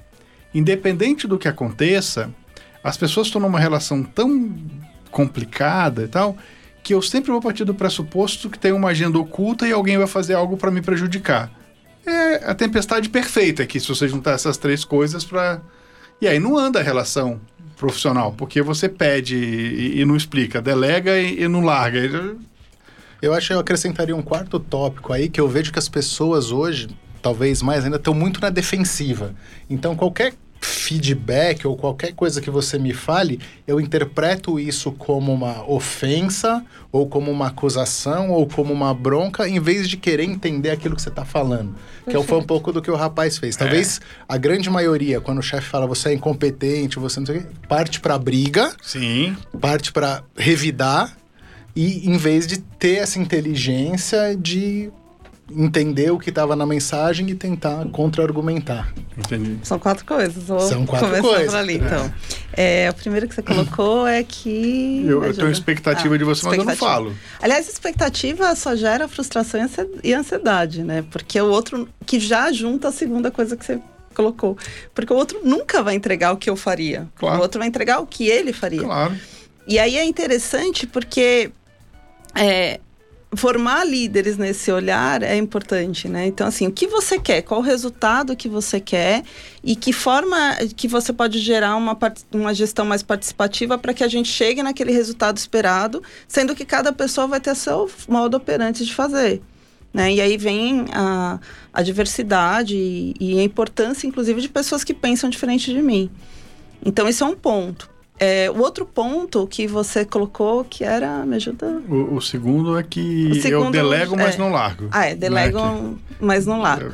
independente 0.53 1.27
do 1.27 1.37
que 1.37 1.47
aconteça, 1.47 2.33
as 2.83 2.97
pessoas 2.97 3.27
estão 3.27 3.41
numa 3.41 3.59
relação 3.59 4.03
tão 4.03 4.55
complicada 5.11 6.03
e 6.03 6.07
tal, 6.07 6.37
que 6.83 6.93
eu 6.93 7.01
sempre 7.01 7.31
vou 7.31 7.41
partir 7.41 7.63
do 7.63 7.75
pressuposto 7.75 8.49
que 8.49 8.57
tem 8.57 8.71
uma 8.71 8.89
agenda 8.89 9.19
oculta 9.19 9.67
e 9.67 9.71
alguém 9.71 9.97
vai 9.97 10.07
fazer 10.07 10.33
algo 10.33 10.57
para 10.57 10.71
me 10.71 10.81
prejudicar. 10.81 11.51
É 12.05 12.49
a 12.49 12.55
tempestade 12.55 13.09
perfeita 13.09 13.63
aqui, 13.63 13.79
se 13.79 13.87
você 13.87 14.07
juntar 14.07 14.31
essas 14.31 14.57
três 14.57 14.83
coisas 14.83 15.23
para 15.23 15.61
E 16.19 16.27
aí 16.27 16.39
não 16.39 16.57
anda 16.57 16.79
a 16.79 16.83
relação 16.83 17.39
profissional, 17.77 18.33
porque 18.33 18.61
você 18.61 18.89
pede 18.89 19.35
e, 19.35 20.01
e 20.01 20.05
não 20.05 20.15
explica, 20.15 20.61
delega 20.61 21.19
e, 21.19 21.43
e 21.43 21.47
não 21.47 21.61
larga. 21.61 22.35
Eu 23.21 23.33
acho 23.33 23.47
que 23.47 23.53
eu 23.53 23.59
acrescentaria 23.59 24.15
um 24.15 24.21
quarto 24.21 24.59
tópico 24.59 25.13
aí, 25.13 25.29
que 25.29 25.39
eu 25.39 25.47
vejo 25.47 25.71
que 25.71 25.77
as 25.77 25.87
pessoas 25.87 26.51
hoje, 26.51 26.89
talvez 27.21 27.61
mais 27.61 27.83
ainda, 27.83 27.97
estão 27.97 28.15
muito 28.15 28.41
na 28.41 28.49
defensiva. 28.49 29.35
Então, 29.69 29.95
qualquer 29.95 30.33
feedback 30.61 31.65
ou 31.65 31.75
qualquer 31.75 32.13
coisa 32.13 32.39
que 32.39 32.49
você 32.49 32.77
me 32.77 32.93
fale, 32.93 33.39
eu 33.67 33.79
interpreto 33.79 34.59
isso 34.59 34.91
como 34.91 35.33
uma 35.33 35.67
ofensa, 35.69 36.63
ou 36.91 37.07
como 37.07 37.31
uma 37.31 37.47
acusação, 37.47 38.29
ou 38.29 38.45
como 38.45 38.73
uma 38.73 38.93
bronca, 38.93 39.47
em 39.47 39.59
vez 39.59 39.89
de 39.89 39.97
querer 39.97 40.23
entender 40.23 40.69
aquilo 40.69 40.95
que 40.95 41.01
você 41.01 41.09
está 41.09 41.25
falando. 41.25 41.75
Que 42.05 42.21
foi 42.23 42.37
um 42.37 42.43
pouco 42.43 42.71
do 42.71 42.81
que 42.81 42.91
o 42.91 42.95
rapaz 42.95 43.37
fez. 43.37 43.55
Talvez 43.55 44.01
a 44.27 44.37
grande 44.37 44.69
maioria, 44.69 45.19
quando 45.19 45.39
o 45.39 45.43
chefe 45.43 45.67
fala 45.67 45.87
você 45.87 46.09
é 46.09 46.13
incompetente, 46.13 46.99
você 46.99 47.19
não 47.19 47.27
sei 47.27 47.37
o 47.37 47.41
quê, 47.41 47.47
parte 47.67 47.99
para 47.99 48.17
briga, 48.17 48.73
Sim, 48.81 49.35
parte 49.59 49.91
para 49.91 50.23
revidar 50.35 51.15
e 51.75 52.09
em 52.09 52.17
vez 52.17 52.45
de 52.45 52.57
ter 52.57 52.97
essa 52.97 53.17
inteligência 53.17 54.35
de 54.35 54.91
entender 55.55 56.11
o 56.11 56.17
que 56.19 56.29
estava 56.29 56.55
na 56.55 56.65
mensagem 56.65 57.29
e 57.29 57.35
tentar 57.35 57.85
contra-argumentar. 57.91 58.93
entendi. 59.17 59.57
São 59.63 59.77
quatro 59.79 60.05
coisas. 60.05 60.43
Vou 60.43 60.59
São 60.59 60.85
quatro 60.85 61.07
começar 61.07 61.27
coisas. 61.27 61.51
por 61.51 61.57
ali, 61.57 61.75
então. 61.75 62.13
É, 62.53 62.89
o 62.89 62.93
primeiro 62.93 63.27
que 63.27 63.35
você 63.35 63.41
colocou 63.41 64.05
é 64.07 64.23
que... 64.23 65.03
Eu, 65.07 65.23
eu 65.23 65.33
tenho 65.33 65.51
expectativa 65.51 66.15
Ah, 66.15 66.17
de 66.17 66.23
você, 66.23 66.45
mas 66.45 66.57
eu 66.57 66.63
não 66.65 66.71
expectativa. 66.73 67.05
falo. 67.09 67.15
Aliás, 67.41 67.67
expectativa 67.69 68.55
só 68.55 68.75
gera 68.75 69.07
frustração 69.07 69.59
e 69.59 69.63
ansi- 69.63 70.13
ansiedade, 70.13 70.83
né? 70.83 71.03
Porque 71.11 71.39
o 71.39 71.49
outro 71.49 71.87
que 72.05 72.19
já 72.19 72.51
junta 72.51 72.87
a 72.89 72.91
segunda 72.91 73.29
coisa 73.31 73.55
que 73.57 73.65
você 73.65 73.79
colocou. 74.13 74.57
Porque 74.93 75.13
o 75.13 75.15
outro 75.15 75.39
nunca 75.43 75.81
vai 75.81 75.95
entregar 75.95 76.33
o 76.33 76.37
que 76.37 76.49
eu 76.49 76.55
faria. 76.55 77.07
Claro. 77.15 77.39
O 77.39 77.41
outro 77.41 77.59
vai 77.59 77.67
entregar 77.67 77.99
o 77.99 78.05
que 78.05 78.27
ele 78.27 78.51
faria. 78.53 78.81
Claro. 78.81 79.15
E 79.67 79.79
aí 79.79 79.95
é 79.97 80.03
interessante 80.03 80.85
porque 80.87 81.51
é, 82.35 82.79
formar 83.33 83.85
líderes 83.85 84.37
nesse 84.37 84.71
olhar 84.71 85.23
é 85.23 85.37
importante, 85.37 86.07
né? 86.09 86.27
Então, 86.27 86.45
assim, 86.45 86.67
o 86.67 86.71
que 86.71 86.87
você 86.87 87.17
quer? 87.17 87.41
Qual 87.41 87.61
o 87.61 87.63
resultado 87.63 88.35
que 88.35 88.49
você 88.49 88.79
quer? 88.79 89.23
E 89.63 89.75
que 89.75 89.93
forma 89.93 90.55
que 90.75 90.87
você 90.87 91.13
pode 91.13 91.39
gerar 91.39 91.75
uma, 91.77 91.97
uma 92.31 92.53
gestão 92.53 92.85
mais 92.85 93.01
participativa 93.01 93.77
para 93.77 93.93
que 93.93 94.03
a 94.03 94.07
gente 94.07 94.29
chegue 94.29 94.61
naquele 94.61 94.91
resultado 94.91 95.37
esperado, 95.37 96.03
sendo 96.27 96.53
que 96.53 96.65
cada 96.65 96.91
pessoa 96.91 97.27
vai 97.27 97.39
ter 97.39 97.55
seu 97.55 97.89
modo 98.07 98.35
operante 98.35 98.85
de 98.85 98.93
fazer. 98.93 99.41
Né? 99.93 100.13
E 100.13 100.21
aí 100.21 100.37
vem 100.37 100.85
a, 100.93 101.39
a 101.73 101.81
diversidade 101.81 102.75
e, 102.75 103.13
e 103.19 103.39
a 103.39 103.43
importância, 103.43 104.07
inclusive, 104.07 104.41
de 104.41 104.49
pessoas 104.49 104.83
que 104.83 104.93
pensam 104.93 105.29
diferente 105.29 105.73
de 105.73 105.81
mim. 105.81 106.09
Então, 106.83 107.07
isso 107.07 107.23
é 107.23 107.27
um 107.27 107.35
ponto. 107.35 107.90
É, 108.23 108.51
o 108.51 108.59
outro 108.59 108.85
ponto 108.85 109.47
que 109.47 109.65
você 109.65 110.05
colocou, 110.05 110.63
que 110.63 110.83
era. 110.83 111.25
Me 111.25 111.37
ajuda? 111.37 111.81
O, 111.89 112.17
o 112.17 112.21
segundo 112.21 112.77
é 112.77 112.83
que 112.83 113.25
O 113.31 113.35
eu 113.35 113.41
segundo, 113.41 113.71
delego, 113.71 114.15
mas 114.15 114.35
é. 114.35 114.37
não 114.37 114.51
largo. 114.51 114.87
Ah, 114.91 115.07
é, 115.07 115.15
delegam, 115.15 115.81
Né, 115.81 115.97
mas 116.19 116.45
não 116.45 116.61
largam. 116.61 116.91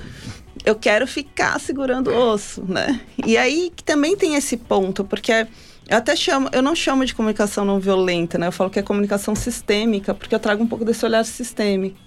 Eu 0.63 0.73
quero 0.75 1.05
ficar 1.05 1.59
segurando 1.59 2.11
o 2.11 2.31
osso, 2.31 2.63
né? 2.65 3.01
E 3.25 3.35
aí 3.37 3.73
que 3.75 3.83
também 3.83 4.15
tem 4.15 4.35
esse 4.35 4.55
ponto, 4.55 5.03
porque 5.03 5.33
eu 5.89 5.97
até 5.97 6.15
chamo, 6.15 6.47
eu 6.53 6.61
não 6.61 6.73
chamo 6.73 7.03
de 7.03 7.13
comunicação 7.13 7.65
não 7.65 7.77
violenta, 7.77 8.37
né? 8.37 8.47
Eu 8.47 8.51
falo 8.53 8.69
que 8.69 8.79
é 8.79 8.81
comunicação 8.81 9.35
sistêmica, 9.35 10.13
porque 10.13 10.33
eu 10.33 10.39
trago 10.39 10.63
um 10.63 10.67
pouco 10.67 10.85
desse 10.85 11.03
olhar 11.05 11.25
sistêmico. 11.25 11.97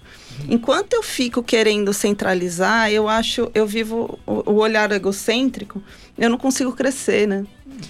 Enquanto 0.49 0.93
eu 0.93 1.03
fico 1.03 1.43
querendo 1.43 1.93
centralizar, 1.93 2.91
eu 2.91 3.07
acho, 3.07 3.51
eu 3.53 3.67
vivo 3.67 4.19
o, 4.25 4.51
o 4.51 4.55
olhar 4.55 4.91
egocêntrico, 4.91 5.79
eu 6.17 6.27
não 6.27 6.39
consigo 6.39 6.71
crescer, 6.71 7.27
né? 7.27 7.45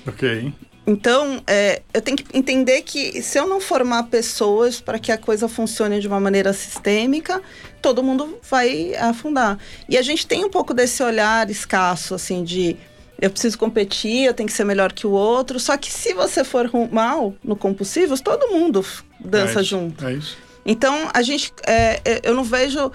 Ok. 0.06 0.54
Então, 0.86 1.42
é, 1.46 1.82
eu 1.94 2.02
tenho 2.02 2.18
que 2.18 2.26
entender 2.36 2.82
que 2.82 3.22
se 3.22 3.38
eu 3.38 3.48
não 3.48 3.62
formar 3.62 4.04
pessoas 4.04 4.82
para 4.82 4.98
que 4.98 5.12
a 5.12 5.18
coisa 5.18 5.48
funcione 5.48 6.00
de 6.00 6.08
uma 6.08 6.20
maneira 6.20 6.54
sistêmica, 6.54 7.42
todo 7.82 8.02
mundo 8.02 8.40
vai 8.50 8.96
afundar. 8.96 9.60
E 9.88 9.98
a 9.98 10.02
gente 10.02 10.26
tem 10.26 10.44
um 10.44 10.50
pouco 10.50 10.74
desse 10.74 11.04
olhar 11.04 11.50
escasso, 11.50 12.16
assim, 12.16 12.44
de 12.44 12.76
eu 13.22 13.30
preciso 13.30 13.58
competir, 13.58 14.26
eu 14.26 14.34
tenho 14.34 14.48
que 14.48 14.54
ser 14.54 14.64
melhor 14.64 14.92
que 14.92 15.06
o 15.06 15.12
outro. 15.12 15.60
Só 15.60 15.78
que 15.78 15.92
se 15.92 16.14
você 16.14 16.44
for 16.44 16.70
mal 16.92 17.36
no 17.44 17.56
compulsivos, 17.56 18.20
todo 18.20 18.48
mundo 18.48 18.84
dança 19.20 19.60
é 19.60 19.64
junto. 19.64 20.08
É 20.08 20.14
isso. 20.14 20.36
Então, 20.66 21.10
a 21.14 21.22
gente. 21.22 21.54
É, 21.66 22.02
é, 22.04 22.22
eu 22.24 22.34
não 22.34 22.44
vejo. 22.44 22.92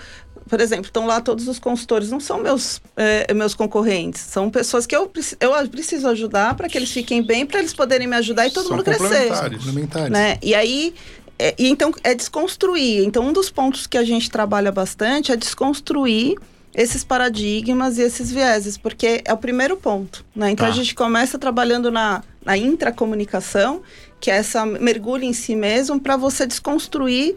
Por 0.48 0.60
exemplo, 0.60 0.86
estão 0.86 1.06
lá 1.06 1.20
todos 1.20 1.48
os 1.48 1.58
consultores, 1.58 2.10
não 2.10 2.20
são 2.20 2.38
meus, 2.38 2.80
é, 2.96 3.32
meus 3.34 3.54
concorrentes, 3.54 4.20
são 4.20 4.48
pessoas 4.48 4.86
que 4.86 4.94
eu, 4.94 5.10
eu 5.40 5.68
preciso 5.68 6.06
ajudar 6.08 6.54
para 6.54 6.68
que 6.68 6.78
eles 6.78 6.90
fiquem 6.90 7.22
bem, 7.22 7.44
para 7.44 7.58
eles 7.58 7.74
poderem 7.74 8.06
me 8.06 8.16
ajudar 8.16 8.46
e 8.46 8.50
todo 8.50 8.68
são 8.68 8.76
mundo 8.76 8.84
crescer. 8.84 9.28
Complementares. 9.28 10.10
Né? 10.10 10.38
E 10.40 10.54
aí, 10.54 10.94
é, 11.38 11.54
e 11.58 11.68
então, 11.68 11.92
é 12.02 12.14
desconstruir. 12.14 13.04
Então, 13.04 13.26
um 13.26 13.32
dos 13.32 13.50
pontos 13.50 13.86
que 13.86 13.98
a 13.98 14.04
gente 14.04 14.30
trabalha 14.30 14.72
bastante 14.72 15.32
é 15.32 15.36
desconstruir 15.36 16.36
esses 16.74 17.02
paradigmas 17.02 17.98
e 17.98 18.02
esses 18.02 18.30
vieses, 18.30 18.76
porque 18.76 19.22
é 19.24 19.32
o 19.32 19.38
primeiro 19.38 19.76
ponto. 19.76 20.24
Né? 20.34 20.50
Então, 20.50 20.66
tá. 20.66 20.72
a 20.72 20.74
gente 20.74 20.94
começa 20.94 21.38
trabalhando 21.38 21.90
na, 21.90 22.22
na 22.44 22.56
intracomunicação, 22.56 23.82
que 24.20 24.30
é 24.30 24.36
essa 24.36 24.64
mergulho 24.64 25.24
em 25.24 25.32
si 25.32 25.54
mesmo 25.54 26.00
para 26.00 26.16
você 26.16 26.46
desconstruir 26.46 27.34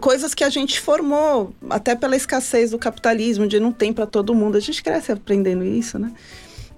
coisas 0.00 0.34
que 0.34 0.44
a 0.44 0.50
gente 0.50 0.80
formou 0.80 1.54
até 1.68 1.94
pela 1.94 2.16
escassez 2.16 2.70
do 2.70 2.78
capitalismo, 2.78 3.46
de 3.46 3.58
não 3.58 3.72
tem 3.72 3.92
para 3.92 4.06
todo 4.06 4.34
mundo. 4.34 4.56
A 4.56 4.60
gente 4.60 4.82
cresce 4.82 5.12
aprendendo 5.12 5.64
isso, 5.64 5.98
né? 5.98 6.12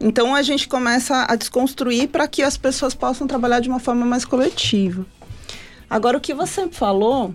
Então 0.00 0.34
a 0.34 0.42
gente 0.42 0.68
começa 0.68 1.26
a 1.28 1.34
desconstruir 1.34 2.08
para 2.08 2.28
que 2.28 2.42
as 2.42 2.56
pessoas 2.56 2.94
possam 2.94 3.26
trabalhar 3.26 3.60
de 3.60 3.68
uma 3.68 3.80
forma 3.80 4.06
mais 4.06 4.24
coletiva. 4.24 5.04
Agora 5.90 6.18
o 6.18 6.20
que 6.20 6.32
você 6.32 6.68
falou 6.68 7.34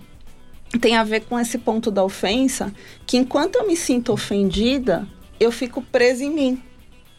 tem 0.80 0.96
a 0.96 1.04
ver 1.04 1.22
com 1.22 1.40
esse 1.40 1.58
ponto 1.58 1.92
da 1.92 2.04
ofensa, 2.04 2.74
que 3.06 3.18
enquanto 3.18 3.56
eu 3.56 3.68
me 3.68 3.76
sinto 3.76 4.14
ofendida, 4.14 5.08
eu 5.40 5.52
fico 5.52 5.82
presa 5.82 6.24
em 6.24 6.32
mim 6.32 6.64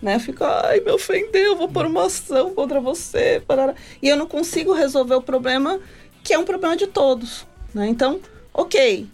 né? 0.04 0.18
Fico, 0.18 0.44
ai, 0.44 0.80
me 0.80 0.92
ofendeu, 0.92 1.56
vou 1.56 1.68
pôr 1.68 1.86
uma 1.86 2.04
ação 2.04 2.54
contra 2.54 2.78
você. 2.78 3.42
Parará. 3.46 3.74
E 4.02 4.08
eu 4.08 4.16
não 4.16 4.26
consigo 4.26 4.74
resolver 4.74 5.14
o 5.14 5.22
problema, 5.22 5.80
que 6.22 6.34
é 6.34 6.38
um 6.38 6.44
problema 6.44 6.76
de 6.76 6.86
todos, 6.86 7.46
né? 7.74 7.88
Então, 7.88 8.20
ok. 8.52 9.08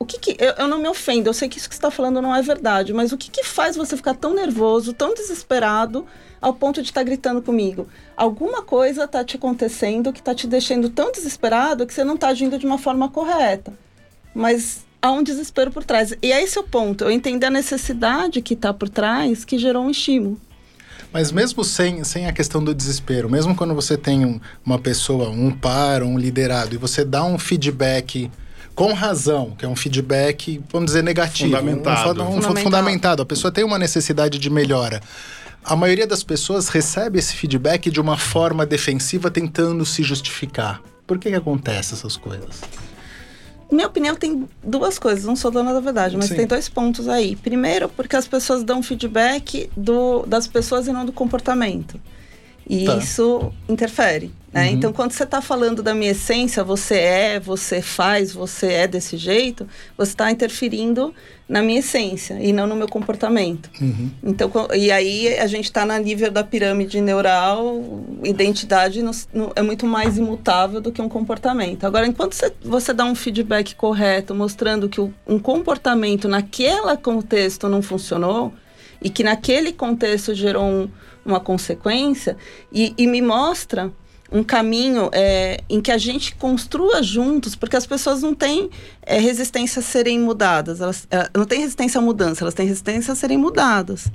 O 0.00 0.04
que, 0.04 0.18
que 0.18 0.36
eu, 0.42 0.50
eu, 0.58 0.66
não 0.66 0.80
me 0.80 0.88
ofendo, 0.88 1.28
eu 1.28 1.32
sei 1.32 1.48
que 1.48 1.58
isso 1.58 1.68
que 1.68 1.76
você 1.76 1.78
está 1.78 1.92
falando 1.92 2.20
não 2.20 2.34
é 2.34 2.42
verdade, 2.42 2.92
mas 2.92 3.12
o 3.12 3.16
que, 3.16 3.30
que 3.30 3.44
faz 3.44 3.76
você 3.76 3.96
ficar 3.96 4.14
tão 4.14 4.34
nervoso, 4.34 4.92
tão 4.92 5.14
desesperado, 5.14 6.04
ao 6.40 6.52
ponto 6.52 6.82
de 6.82 6.88
estar 6.88 7.02
tá 7.02 7.04
gritando 7.04 7.40
comigo? 7.40 7.86
Alguma 8.16 8.62
coisa 8.62 9.04
está 9.04 9.24
te 9.24 9.36
acontecendo 9.36 10.12
que 10.12 10.18
está 10.18 10.34
te 10.34 10.48
deixando 10.48 10.88
tão 10.88 11.12
desesperado 11.12 11.86
que 11.86 11.94
você 11.94 12.02
não 12.02 12.16
está 12.16 12.28
agindo 12.28 12.58
de 12.58 12.66
uma 12.66 12.78
forma 12.78 13.08
correta. 13.10 13.72
Mas 14.34 14.84
há 15.02 15.10
um 15.10 15.22
desespero 15.22 15.72
por 15.72 15.84
trás. 15.84 16.14
E 16.22 16.32
é 16.32 16.42
esse 16.42 16.58
o 16.58 16.62
ponto, 16.62 17.04
eu 17.04 17.10
entender 17.10 17.46
a 17.46 17.50
necessidade 17.50 18.40
que 18.40 18.54
está 18.54 18.72
por 18.72 18.88
trás 18.88 19.44
que 19.44 19.58
gerou 19.58 19.84
um 19.84 19.90
estímulo. 19.90 20.40
Mas 21.12 21.30
mesmo 21.30 21.62
sem, 21.62 22.02
sem 22.04 22.26
a 22.26 22.32
questão 22.32 22.64
do 22.64 22.74
desespero, 22.74 23.28
mesmo 23.28 23.54
quando 23.54 23.74
você 23.74 23.98
tem 23.98 24.24
um, 24.24 24.40
uma 24.64 24.78
pessoa, 24.78 25.28
um 25.28 25.50
par, 25.50 26.02
um 26.02 26.16
liderado, 26.16 26.74
e 26.74 26.78
você 26.78 27.04
dá 27.04 27.22
um 27.22 27.38
feedback 27.38 28.30
com 28.74 28.94
razão, 28.94 29.50
que 29.50 29.66
é 29.66 29.68
um 29.68 29.76
feedback, 29.76 30.62
vamos 30.70 30.86
dizer, 30.86 31.02
negativo. 31.02 31.50
Fundamentado. 31.50 32.22
Um, 32.22 32.36
um, 32.36 32.38
um 32.38 32.56
fundamentado. 32.56 33.22
A 33.22 33.26
pessoa 33.26 33.52
tem 33.52 33.62
uma 33.62 33.78
necessidade 33.78 34.38
de 34.38 34.48
melhora. 34.48 35.02
A 35.62 35.76
maioria 35.76 36.06
das 36.06 36.24
pessoas 36.24 36.68
recebe 36.68 37.18
esse 37.18 37.34
feedback 37.34 37.90
de 37.90 38.00
uma 38.00 38.16
forma 38.16 38.64
defensiva, 38.64 39.30
tentando 39.30 39.84
se 39.84 40.02
justificar. 40.02 40.80
Por 41.06 41.18
que, 41.18 41.28
que 41.28 41.36
acontece 41.36 41.92
essas 41.92 42.16
coisas? 42.16 42.62
Minha 43.72 43.86
opinião 43.86 44.14
tem 44.14 44.48
duas 44.62 44.98
coisas, 44.98 45.24
não 45.24 45.34
sou 45.34 45.50
dona 45.50 45.72
da 45.72 45.80
verdade, 45.80 46.16
mas 46.16 46.26
Sim. 46.26 46.36
tem 46.36 46.46
dois 46.46 46.68
pontos 46.68 47.08
aí. 47.08 47.36
Primeiro, 47.36 47.88
porque 47.88 48.16
as 48.16 48.26
pessoas 48.26 48.62
dão 48.62 48.82
feedback 48.82 49.70
do, 49.76 50.24
das 50.26 50.46
pessoas 50.46 50.86
e 50.86 50.92
não 50.92 51.04
do 51.04 51.12
comportamento. 51.12 51.98
E 52.68 52.84
tá. 52.84 52.96
isso 52.96 53.52
interfere. 53.68 54.30
Né? 54.52 54.68
Uhum. 54.68 54.74
Então, 54.74 54.92
quando 54.92 55.12
você 55.12 55.24
está 55.24 55.40
falando 55.40 55.82
da 55.82 55.94
minha 55.94 56.10
essência, 56.10 56.62
você 56.62 56.96
é, 56.96 57.40
você 57.40 57.80
faz, 57.80 58.32
você 58.32 58.66
é 58.66 58.86
desse 58.86 59.16
jeito, 59.16 59.66
você 59.96 60.12
está 60.12 60.30
interferindo 60.30 61.14
na 61.48 61.62
minha 61.62 61.80
essência 61.80 62.38
e 62.40 62.52
não 62.52 62.66
no 62.66 62.76
meu 62.76 62.86
comportamento. 62.86 63.70
Uhum. 63.80 64.10
Então, 64.22 64.50
e 64.74 64.90
aí 64.92 65.38
a 65.38 65.46
gente 65.46 65.64
está 65.64 65.86
na 65.86 65.98
nível 65.98 66.30
da 66.30 66.44
pirâmide 66.44 67.00
neural, 67.00 67.82
identidade 68.22 69.02
no, 69.02 69.10
no, 69.32 69.52
é 69.56 69.62
muito 69.62 69.86
mais 69.86 70.18
imutável 70.18 70.80
do 70.80 70.92
que 70.92 71.00
um 71.00 71.08
comportamento. 71.08 71.84
Agora, 71.84 72.06
enquanto 72.06 72.34
você, 72.34 72.52
você 72.62 72.92
dá 72.92 73.04
um 73.04 73.14
feedback 73.14 73.74
correto, 73.74 74.34
mostrando 74.34 74.88
que 74.88 75.00
o, 75.00 75.12
um 75.26 75.38
comportamento 75.38 76.28
naquele 76.28 76.96
contexto 76.98 77.68
não 77.68 77.80
funcionou 77.80 78.52
e 79.00 79.10
que 79.10 79.24
naquele 79.24 79.72
contexto 79.72 80.34
gerou 80.34 80.64
um, 80.64 80.88
uma 81.24 81.40
consequência, 81.40 82.36
e, 82.72 82.94
e 82.96 83.06
me 83.06 83.22
mostra 83.22 83.92
um 84.32 84.42
caminho 84.42 85.10
é, 85.12 85.62
em 85.68 85.80
que 85.80 85.92
a 85.92 85.98
gente 85.98 86.34
construa 86.36 87.02
juntos, 87.02 87.54
porque 87.54 87.76
as 87.76 87.86
pessoas 87.86 88.22
não 88.22 88.34
têm 88.34 88.70
é, 89.02 89.18
resistência 89.18 89.80
a 89.80 89.82
serem 89.82 90.18
mudadas, 90.18 90.80
elas 90.80 91.06
é, 91.10 91.28
não 91.36 91.44
têm 91.44 91.60
resistência 91.60 91.98
à 91.98 92.02
mudança, 92.02 92.42
elas 92.42 92.54
têm 92.54 92.66
resistência 92.66 93.12
a 93.12 93.14
serem 93.14 93.36
mudadas. 93.36 94.10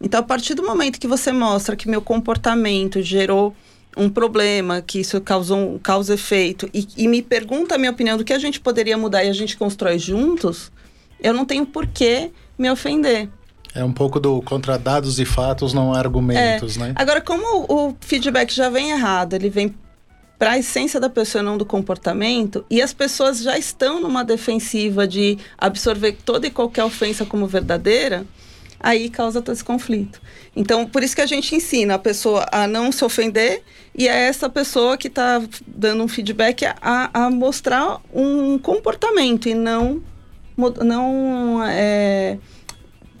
Então, 0.00 0.20
a 0.20 0.22
partir 0.22 0.54
do 0.54 0.62
momento 0.62 1.00
que 1.00 1.06
você 1.06 1.32
mostra 1.32 1.74
que 1.74 1.88
meu 1.88 2.02
comportamento 2.02 3.00
gerou 3.00 3.54
um 3.96 4.08
problema, 4.08 4.82
que 4.82 5.00
isso 5.00 5.20
causou 5.20 5.74
um 5.74 5.78
causa 5.78 6.14
efeito, 6.14 6.68
e, 6.74 6.86
e 6.96 7.08
me 7.08 7.22
pergunta 7.22 7.74
a 7.74 7.78
minha 7.78 7.90
opinião 7.90 8.16
do 8.16 8.24
que 8.24 8.32
a 8.32 8.38
gente 8.38 8.60
poderia 8.60 8.98
mudar 8.98 9.24
e 9.24 9.28
a 9.28 9.32
gente 9.32 9.56
constrói 9.56 9.98
juntos, 9.98 10.70
eu 11.20 11.32
não 11.32 11.44
tenho 11.44 11.64
por 11.64 11.86
que 11.86 12.30
me 12.58 12.70
ofender. 12.70 13.28
É 13.74 13.82
um 13.82 13.92
pouco 13.92 14.20
do 14.20 14.42
contra 14.42 14.78
dados 14.78 15.18
e 15.18 15.24
fatos, 15.24 15.72
não 15.72 15.94
argumentos, 15.94 16.76
é. 16.76 16.80
né? 16.80 16.92
Agora, 16.94 17.20
como 17.20 17.64
o 17.68 17.96
feedback 18.00 18.54
já 18.54 18.68
vem 18.68 18.90
errado, 18.90 19.34
ele 19.34 19.48
vem 19.48 19.74
para 20.38 20.52
a 20.52 20.58
essência 20.58 20.98
da 20.98 21.08
pessoa, 21.08 21.40
não 21.42 21.56
do 21.56 21.64
comportamento, 21.64 22.66
e 22.68 22.82
as 22.82 22.92
pessoas 22.92 23.40
já 23.40 23.56
estão 23.56 24.00
numa 24.00 24.24
defensiva 24.24 25.06
de 25.06 25.38
absorver 25.56 26.16
toda 26.24 26.48
e 26.48 26.50
qualquer 26.50 26.82
ofensa 26.82 27.24
como 27.24 27.46
verdadeira, 27.46 28.26
aí 28.80 29.08
causa 29.08 29.40
todo 29.40 29.54
esse 29.54 29.64
conflito. 29.64 30.20
Então, 30.56 30.84
por 30.84 31.02
isso 31.02 31.14
que 31.14 31.22
a 31.22 31.26
gente 31.26 31.54
ensina 31.54 31.94
a 31.94 31.98
pessoa 31.98 32.44
a 32.50 32.66
não 32.66 32.90
se 32.90 33.04
ofender 33.04 33.62
e 33.96 34.08
é 34.08 34.26
essa 34.26 34.50
pessoa 34.50 34.98
que 34.98 35.06
está 35.06 35.40
dando 35.64 36.02
um 36.02 36.08
feedback 36.08 36.64
a, 36.64 36.74
a 37.14 37.30
mostrar 37.30 38.00
um 38.12 38.58
comportamento 38.58 39.48
e 39.48 39.54
não, 39.54 40.02
não 40.84 41.62
é, 41.64 42.36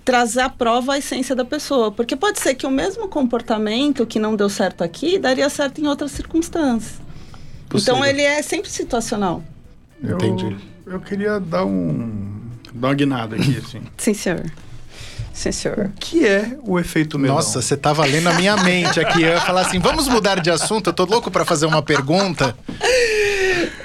trazer 0.04 0.40
à 0.40 0.48
prova 0.48 0.94
a 0.94 0.98
essência 0.98 1.34
da 1.34 1.44
pessoa. 1.44 1.90
Porque 1.90 2.16
pode 2.16 2.40
ser 2.40 2.54
que 2.54 2.66
o 2.66 2.70
mesmo 2.70 3.08
comportamento 3.08 4.06
que 4.06 4.18
não 4.18 4.36
deu 4.36 4.48
certo 4.48 4.82
aqui 4.82 5.18
daria 5.18 5.48
certo 5.48 5.80
em 5.80 5.86
outras 5.86 6.12
circunstâncias. 6.12 7.00
Possível. 7.68 7.94
Então 7.94 8.06
ele 8.06 8.22
é 8.22 8.42
sempre 8.42 8.70
situacional. 8.70 9.42
Eu, 10.02 10.16
Entendi. 10.16 10.56
Eu 10.86 11.00
queria 11.00 11.38
dar 11.38 11.64
um. 11.64 12.40
dar 12.74 12.88
uma 12.88 12.94
guinada 12.94 13.36
aqui, 13.36 13.56
assim. 13.56 13.82
Sim, 13.96 14.14
senhor. 14.14 14.44
Sim, 15.32 15.52
senhor. 15.52 15.86
O 15.86 15.92
que 15.98 16.26
é 16.26 16.58
o 16.62 16.78
efeito 16.78 17.18
melão? 17.18 17.36
Nossa, 17.36 17.62
você 17.62 17.76
tava 17.76 18.04
lendo 18.04 18.28
a 18.28 18.34
minha 18.34 18.56
mente 18.58 19.00
aqui. 19.00 19.22
Eu 19.22 19.30
ia 19.30 19.40
falar 19.40 19.62
assim, 19.62 19.78
vamos 19.78 20.06
mudar 20.06 20.40
de 20.40 20.50
assunto. 20.50 20.88
Eu 20.88 20.92
tô 20.92 21.04
louco 21.04 21.30
para 21.30 21.44
fazer 21.44 21.64
uma 21.64 21.82
pergunta. 21.82 22.54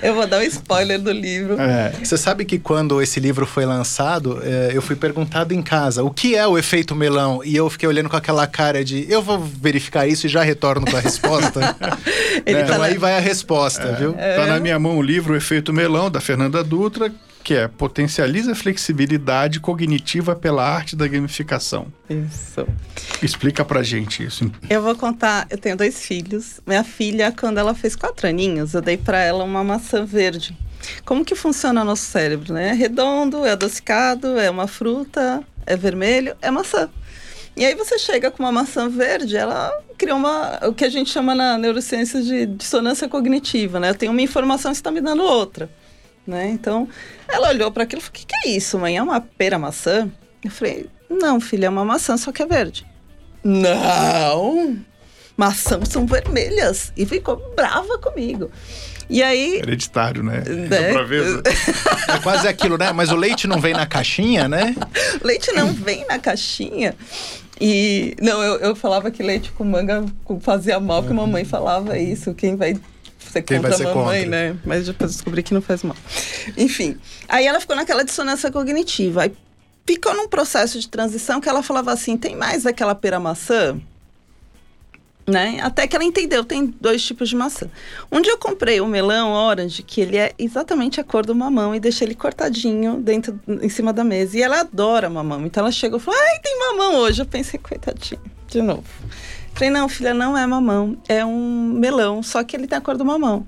Eu 0.08 0.13
vou 0.13 0.26
dar 0.26 0.39
um 0.39 0.43
spoiler 0.43 1.02
do 1.02 1.12
livro. 1.12 1.60
É. 1.60 1.91
Você 2.02 2.17
sabe 2.17 2.46
que 2.46 2.58
quando 2.58 3.02
esse 3.02 3.20
livro 3.20 3.46
foi 3.46 3.65
lançado, 3.65 4.39
é, 4.41 4.72
eu 4.74 4.82
fui 4.82 4.96
perguntado 4.96 5.54
em 5.54 5.62
casa 5.62 6.02
o 6.02 6.10
que 6.10 6.34
é 6.34 6.48
o 6.48 6.58
efeito 6.58 6.96
melão? 6.96 7.41
E 7.43 7.54
eu 7.54 7.70
fiquei 7.70 7.89
olhando 7.89 8.08
com 8.08 8.15
aquela 8.15 8.48
cara 8.48 8.86
de 8.86 9.06
eu 9.12 9.22
vou 9.22 9.38
verificar 9.38 10.08
isso 10.08 10.26
e 10.26 10.30
já 10.30 10.41
retorno 10.43 10.89
com 10.89 10.96
a 10.96 11.02
resposta. 11.02 11.76
então 12.46 12.78
tá 12.78 12.86
aí 12.86 12.93
na... 12.93 13.00
vai 13.02 13.17
a 13.17 13.20
resposta, 13.20 13.84
é. 13.84 13.96
viu? 13.96 14.13
Tá 14.13 14.46
na 14.46 14.62
minha 14.62 14.80
mão 14.80 14.98
o 14.98 15.02
livro 15.02 15.34
O 15.34 15.36
Efeito 15.36 15.74
Melão, 15.74 16.10
da 16.10 16.22
Fernanda 16.22 16.63
Dutra, 16.63 17.12
que 17.47 17.53
é 17.53 17.65
potencializa 17.65 18.51
a 18.51 18.55
flexibilidade 18.55 19.62
cognitiva 19.62 20.36
pela 20.36 20.69
arte 20.69 20.97
da 20.97 21.07
gamificação. 21.07 21.88
Isso. 22.10 22.67
Explica 23.23 23.63
pra 23.63 23.81
gente 23.81 24.21
isso. 24.21 24.51
Eu 24.69 24.81
vou 24.81 24.93
contar, 24.97 25.47
eu 25.49 25.57
tenho 25.57 25.77
dois 25.77 26.05
filhos. 26.05 26.60
Minha 26.67 26.83
filha, 26.83 27.31
quando 27.31 27.57
ela 27.57 27.73
fez 27.73 27.95
quatro 27.95 28.27
aninhos, 28.27 28.73
eu 28.73 28.81
dei 28.81 28.97
para 28.97 29.19
ela 29.19 29.45
uma 29.45 29.63
maçã 29.63 30.03
verde. 30.03 30.57
Como 31.05 31.23
que 31.23 31.36
funciona 31.36 31.83
o 31.83 31.86
nosso 31.86 32.03
cérebro, 32.03 32.53
né? 32.53 32.71
É 32.71 32.73
redondo, 32.73 33.45
é 33.45 33.51
adocicado, 33.51 34.38
é 34.38 34.49
uma 34.49 34.67
fruta, 34.67 35.41
é 35.65 35.77
vermelho, 35.77 36.36
é 36.41 36.51
maçã. 36.51 36.89
E 37.55 37.63
aí 37.63 37.75
você 37.75 37.97
chega 37.97 38.29
com 38.29 38.43
uma 38.43 38.51
maçã 38.51 38.89
verde, 38.89 39.38
ela 39.38 39.71
cria 39.97 40.13
uma, 40.13 40.60
o 40.67 40.73
que 40.73 40.83
a 40.83 40.89
gente 40.89 41.10
chama 41.10 41.33
na 41.33 41.57
neurociência 41.57 42.21
de 42.21 42.45
dissonância 42.45 43.07
cognitiva, 43.07 43.79
né? 43.79 43.91
Eu 43.91 43.95
tenho 43.95 44.12
uma 44.12 44.21
informação 44.21 44.69
e 44.69 44.73
está 44.73 44.91
me 44.91 44.99
dando 44.99 45.23
outra. 45.23 45.69
Né? 46.27 46.49
Então, 46.49 46.87
ela 47.27 47.49
olhou 47.49 47.71
para 47.71 47.83
aquilo 47.83 48.01
e 48.01 48.03
falou: 48.03 48.15
"O 48.15 48.19
que, 48.19 48.25
que 48.25 48.47
é 48.47 48.51
isso, 48.51 48.77
mãe? 48.77 48.97
É 48.97 49.01
uma 49.01 49.21
pera 49.21 49.57
maçã?" 49.57 50.09
Eu 50.43 50.51
falei: 50.51 50.87
"Não, 51.09 51.39
filha, 51.39 51.67
é 51.67 51.69
uma 51.69 51.85
maçã, 51.85 52.17
só 52.17 52.31
que 52.31 52.43
é 52.43 52.45
verde." 52.45 52.85
Não! 53.43 54.77
Maçãs 55.37 55.89
são 55.89 56.05
vermelhas. 56.05 56.91
E 56.97 57.05
ficou 57.05 57.37
brava 57.55 57.97
comigo. 57.99 58.51
E 59.09 59.23
aí. 59.23 59.57
Hereditário, 59.57 60.23
né? 60.23 60.43
né? 60.45 60.91
Pra 60.91 61.03
ver. 61.03 61.23
É 62.09 62.19
quase 62.19 62.47
aquilo, 62.47 62.77
né? 62.77 62.91
Mas 62.93 63.11
o 63.11 63.15
leite 63.15 63.47
não 63.47 63.59
vem 63.59 63.73
na 63.73 63.85
caixinha, 63.85 64.47
né? 64.47 64.73
leite 65.21 65.51
não 65.51 65.73
vem 65.73 66.05
na 66.07 66.17
caixinha. 66.17 66.95
E 67.59 68.15
não, 68.21 68.41
eu, 68.41 68.55
eu 68.59 68.75
falava 68.75 69.11
que 69.11 69.21
leite 69.21 69.51
com 69.51 69.63
manga 69.63 70.05
fazia 70.39 70.79
mal, 70.79 71.03
que 71.03 71.11
mamãe 71.11 71.43
falava 71.43 71.97
isso. 71.97 72.33
Quem 72.33 72.55
vai 72.55 72.77
ser 73.31 73.41
Quem 73.41 73.61
contra 73.61 73.75
a 73.75 73.93
mamãe, 73.95 74.23
contra? 74.23 74.53
né? 74.53 74.57
Mas 74.65 74.85
depois 74.85 75.11
descobri 75.11 75.43
que 75.43 75.53
não 75.53 75.61
faz 75.61 75.83
mal. 75.83 75.95
Enfim. 76.57 76.97
Aí 77.27 77.45
ela 77.45 77.59
ficou 77.59 77.75
naquela 77.75 78.03
dissonância 78.03 78.51
cognitiva. 78.51 79.23
Aí 79.23 79.33
ficou 79.85 80.13
num 80.15 80.27
processo 80.27 80.79
de 80.79 80.87
transição 80.87 81.39
que 81.39 81.47
ela 81.47 81.63
falava 81.63 81.91
assim: 81.91 82.17
tem 82.17 82.35
mais 82.35 82.63
daquela 82.63 82.93
pera 82.93 83.19
maçã? 83.19 83.79
Né? 85.25 85.59
Até 85.61 85.85
que 85.85 85.93
ela 85.93 86.05
entendeu, 86.05 86.41
tem 86.45 86.73
dois 86.79 87.03
tipos 87.03 87.27
de 87.27 87.35
maçã. 87.35 87.69
Um 88.09 88.21
dia 88.21 88.31
eu 88.31 88.37
comprei 88.37 88.79
um 88.79 88.87
melão 88.87 89.33
orange, 89.33 89.83
que 89.83 89.99
ele 89.99 90.15
é 90.15 90.33
exatamente 90.39 91.01
a 91.01 91.03
cor 91.03 91.25
do 91.25 91.35
mamão, 91.35 91.75
e 91.75 91.81
deixei 91.81 92.07
ele 92.07 92.15
cortadinho 92.15 93.01
dentro, 93.01 93.37
em 93.45 93.67
cima 93.67 93.91
da 93.91 94.05
mesa. 94.05 94.37
E 94.37 94.41
ela 94.41 94.61
adora 94.61 95.09
mamão. 95.09 95.45
Então 95.45 95.63
ela 95.63 95.71
chegou 95.71 95.99
e 95.99 96.01
falou: 96.01 96.17
Ai, 96.17 96.39
tem 96.39 96.57
mamão 96.57 96.95
hoje. 96.95 97.21
Eu 97.21 97.25
pensei, 97.25 97.59
coitadinho, 97.59 98.21
de 98.47 98.61
novo. 98.61 98.85
Falei, 99.58 99.72
não, 99.72 99.89
filha, 99.89 100.13
não 100.13 100.38
é 100.38 100.46
mamão, 100.46 100.96
é 101.10 101.26
um 101.26 101.74
melão, 101.74 102.22
só 102.22 102.43
que 102.43 102.56
ele 102.56 102.67
tem 102.67 102.78
a 102.78 102.82
cor 102.82 102.96
do 102.96 103.04
mamão. 103.04 103.48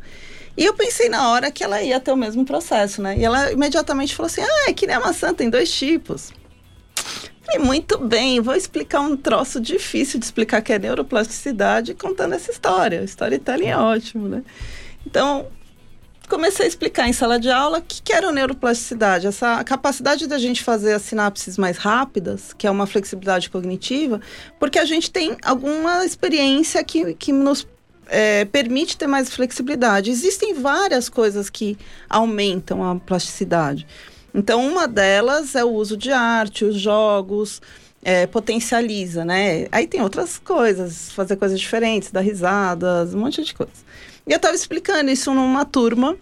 E 0.58 0.65
eu 0.65 0.74
pensei 0.74 1.08
na 1.08 1.30
hora 1.30 1.52
que 1.52 1.63
ela 1.63 1.84
ia 1.84 2.00
ter 2.00 2.12
o 2.12 2.17
mesmo 2.17 2.43
processo, 2.43 3.00
né? 3.00 3.15
E 3.15 3.24
ela 3.24 3.52
imediatamente 3.52 4.15
falou 4.15 4.26
assim: 4.26 4.41
Ah, 4.41 4.69
é 4.69 4.74
que 4.74 4.88
nem 4.88 4.95
a 4.95 5.00
maçã, 5.00 5.32
tem 5.36 5.52
dois 5.52 5.72
tipos. 5.72 6.34
Falei, 7.45 7.63
muito 7.63 8.00
bem, 8.00 8.41
vou 8.41 8.56
explicar 8.56 9.02
um 9.02 9.15
troço 9.15 9.62
difícil 9.62 10.19
de 10.19 10.26
explicar 10.26 10.63
que 10.63 10.74
é 10.74 10.80
neuroplasticidade 10.80 11.93
contando 11.93 12.34
essa 12.34 12.50
história. 12.50 13.04
Storytelling 13.04 13.67
é 13.67 13.78
ótimo, 13.78 14.28
né? 14.28 14.41
Então, 15.06 15.45
comecei 16.29 16.65
a 16.65 16.69
explicar 16.69 17.09
em 17.09 17.13
sala 17.13 17.39
de 17.39 17.49
aula 17.49 17.79
o 17.79 17.81
que, 17.81 18.01
que 18.01 18.13
era 18.13 18.29
a 18.29 18.31
neuroplasticidade, 18.31 19.27
essa 19.27 19.61
capacidade 19.63 20.27
da 20.27 20.37
gente 20.37 20.63
fazer 20.63 20.93
as 20.93 21.01
sinapses 21.01 21.57
mais 21.57 21.77
rápidas, 21.77 22.53
que 22.53 22.67
é 22.67 22.71
uma 22.71 22.85
flexibilidade 22.85 23.49
cognitiva, 23.49 24.21
porque 24.59 24.77
a 24.77 24.85
gente 24.85 25.09
tem 25.09 25.35
alguma 25.43 26.05
experiência 26.05 26.83
que, 26.83 27.15
que 27.15 27.33
nos 27.33 27.67
é, 28.07 28.45
permite 28.45 28.95
ter 28.95 29.07
mais 29.07 29.29
flexibilidade. 29.29 30.11
Existem 30.11 30.53
várias 30.53 31.09
coisas 31.09 31.49
que 31.49 31.77
aumentam 32.07 32.83
a 32.83 32.95
plasticidade. 32.95 33.85
Então, 34.33 34.65
uma 34.65 34.87
delas 34.87 35.55
é 35.55 35.63
o 35.63 35.71
uso 35.71 35.97
de 35.97 36.11
arte, 36.11 36.63
os 36.63 36.79
jogos, 36.79 37.59
é, 38.03 38.27
potencializa, 38.27 39.25
né? 39.25 39.67
Aí 39.71 39.87
tem 39.87 40.01
outras 40.01 40.37
coisas, 40.37 41.11
fazer 41.11 41.35
coisas 41.35 41.59
diferentes, 41.59 42.11
dar 42.11 42.21
risadas, 42.21 43.13
um 43.13 43.19
monte 43.19 43.43
de 43.43 43.53
coisa. 43.53 43.71
E 44.29 44.31
eu 44.31 44.35
estava 44.37 44.53
explicando 44.53 45.09
isso 45.09 45.33
numa 45.33 45.65
turma, 45.65 46.15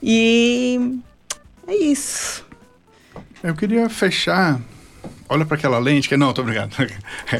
E 0.00 1.00
é 1.66 1.74
isso. 1.74 2.44
Eu 3.42 3.56
queria 3.56 3.88
fechar. 3.90 4.60
Olha 5.28 5.44
para 5.44 5.56
aquela 5.56 5.80
lente 5.80 6.08
que 6.08 6.16
não, 6.16 6.32
tô 6.32 6.42
obrigado. 6.42 6.70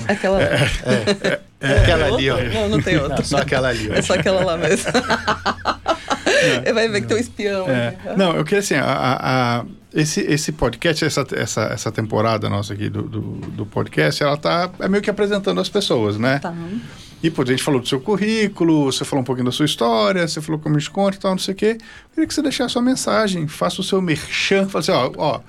Aquela. 0.08 0.42
É 0.42 1.78
aquela 1.80 2.06
ali, 2.06 2.28
ó. 2.28 2.38
Não, 2.42 2.68
não 2.70 2.82
tem 2.82 2.96
outra. 2.98 3.18
Não, 3.18 3.24
só 3.24 3.36
aquela 3.38 3.68
ali, 3.68 3.88
ó. 3.88 3.94
É 3.94 4.02
só 4.02 4.14
aquela 4.14 4.44
lá 4.44 4.56
mesmo. 4.56 4.90
Vai 6.74 6.88
ver 6.88 7.02
que 7.02 7.06
tem 7.06 7.16
um 7.16 7.20
espião. 7.20 7.68
É, 7.68 7.96
não, 8.16 8.34
eu 8.34 8.42
queria 8.42 8.58
assim, 8.58 8.74
a- 8.74 8.84
a- 9.20 9.64
esse, 9.94 10.20
esse 10.20 10.52
podcast, 10.52 11.04
essa, 11.04 11.26
essa, 11.32 11.62
essa 11.64 11.92
temporada 11.92 12.48
nossa 12.48 12.74
aqui 12.74 12.88
do, 12.88 13.02
do, 13.02 13.20
do 13.20 13.66
podcast, 13.66 14.22
ela 14.22 14.36
tá 14.36 14.70
é 14.78 14.88
meio 14.88 15.02
que 15.02 15.10
apresentando 15.10 15.60
as 15.60 15.68
pessoas, 15.68 16.18
né? 16.18 16.38
Tá. 16.38 16.54
E, 17.22 17.30
pô, 17.30 17.42
a 17.42 17.46
gente 17.46 17.62
falou 17.62 17.80
do 17.80 17.88
seu 17.88 18.00
currículo, 18.00 18.86
você 18.86 19.04
falou 19.04 19.22
um 19.22 19.24
pouquinho 19.24 19.46
da 19.46 19.52
sua 19.52 19.66
história, 19.66 20.26
você 20.26 20.40
falou 20.40 20.60
como 20.60 20.76
conta 20.90 21.16
e 21.16 21.20
tal, 21.20 21.30
não 21.32 21.38
sei 21.38 21.54
o 21.54 21.56
quê. 21.56 21.78
Eu 21.78 22.10
queria 22.14 22.26
que 22.26 22.34
você 22.34 22.42
deixasse 22.42 22.66
a 22.66 22.72
sua 22.72 22.82
mensagem, 22.82 23.46
faça 23.46 23.80
o 23.80 23.84
seu 23.84 24.02
merchan, 24.02 24.68
fala 24.68 24.80
assim, 24.80 24.90
ó, 24.90 25.12
ó, 25.16 25.40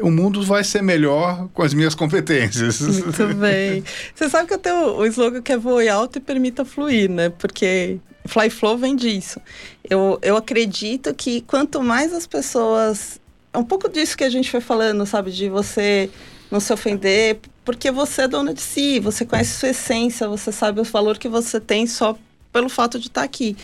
o 0.00 0.10
mundo 0.10 0.42
vai 0.42 0.62
ser 0.62 0.82
melhor 0.82 1.48
com 1.52 1.62
as 1.62 1.74
minhas 1.74 1.94
competências. 1.94 2.80
Muito 2.80 3.26
bem. 3.34 3.82
Você 4.14 4.28
sabe 4.28 4.46
que 4.46 4.54
eu 4.54 4.58
tenho 4.58 4.96
o 4.96 5.06
slogan 5.06 5.42
que 5.42 5.52
é 5.52 5.56
voe 5.56 5.88
alto 5.88 6.18
e 6.18 6.20
permita 6.20 6.64
fluir, 6.64 7.10
né? 7.10 7.28
Porque 7.28 7.98
Fly 8.26 8.50
Flow 8.50 8.78
vem 8.78 8.96
disso. 8.96 9.40
Eu, 9.88 10.18
eu 10.22 10.36
acredito 10.36 11.12
que 11.14 11.40
quanto 11.42 11.82
mais 11.82 12.12
as 12.12 12.26
pessoas. 12.26 13.20
É 13.54 13.58
um 13.58 13.64
pouco 13.64 13.88
disso 13.88 14.16
que 14.16 14.24
a 14.24 14.28
gente 14.28 14.50
foi 14.50 14.60
falando, 14.60 15.06
sabe? 15.06 15.30
De 15.30 15.48
você 15.48 16.10
não 16.50 16.58
se 16.58 16.72
ofender, 16.72 17.38
porque 17.64 17.88
você 17.88 18.22
é 18.22 18.28
dona 18.28 18.52
de 18.52 18.60
si, 18.60 18.98
você 18.98 19.24
conhece 19.24 19.52
sua 19.60 19.68
essência, 19.68 20.28
você 20.28 20.50
sabe 20.50 20.80
o 20.80 20.84
valor 20.84 21.16
que 21.18 21.28
você 21.28 21.60
tem 21.60 21.86
só 21.86 22.18
pelo 22.52 22.68
fato 22.68 22.98
de 22.98 23.06
estar 23.06 23.22
aqui. 23.22 23.56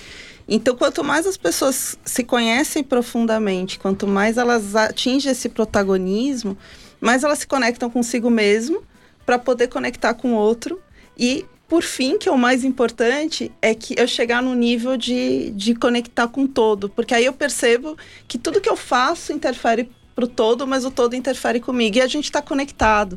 Então, 0.46 0.76
quanto 0.76 1.02
mais 1.02 1.26
as 1.26 1.36
pessoas 1.36 1.98
se 2.04 2.22
conhecem 2.22 2.84
profundamente, 2.84 3.80
quanto 3.80 4.06
mais 4.06 4.38
elas 4.38 4.76
atingem 4.76 5.32
esse 5.32 5.48
protagonismo, 5.48 6.56
mais 7.00 7.24
elas 7.24 7.40
se 7.40 7.48
conectam 7.48 7.90
consigo 7.90 8.30
mesmo 8.30 8.84
para 9.26 9.40
poder 9.40 9.66
conectar 9.66 10.14
com 10.14 10.34
o 10.34 10.36
outro. 10.36 10.80
E, 11.18 11.44
por 11.70 11.84
fim, 11.84 12.18
que 12.18 12.28
é 12.28 12.32
o 12.32 12.36
mais 12.36 12.64
importante, 12.64 13.52
é 13.62 13.72
que 13.76 13.94
eu 13.96 14.08
chegar 14.08 14.42
no 14.42 14.56
nível 14.56 14.96
de, 14.96 15.52
de 15.52 15.72
conectar 15.72 16.26
com 16.26 16.42
o 16.42 16.48
todo. 16.48 16.90
Porque 16.90 17.14
aí 17.14 17.24
eu 17.24 17.32
percebo 17.32 17.96
que 18.26 18.36
tudo 18.36 18.60
que 18.60 18.68
eu 18.68 18.74
faço 18.74 19.32
interfere 19.32 19.88
para 20.12 20.24
o 20.24 20.28
todo, 20.28 20.66
mas 20.66 20.84
o 20.84 20.90
todo 20.90 21.14
interfere 21.14 21.60
comigo. 21.60 21.96
E 21.96 22.00
a 22.00 22.08
gente 22.08 22.24
está 22.24 22.42
conectado. 22.42 23.16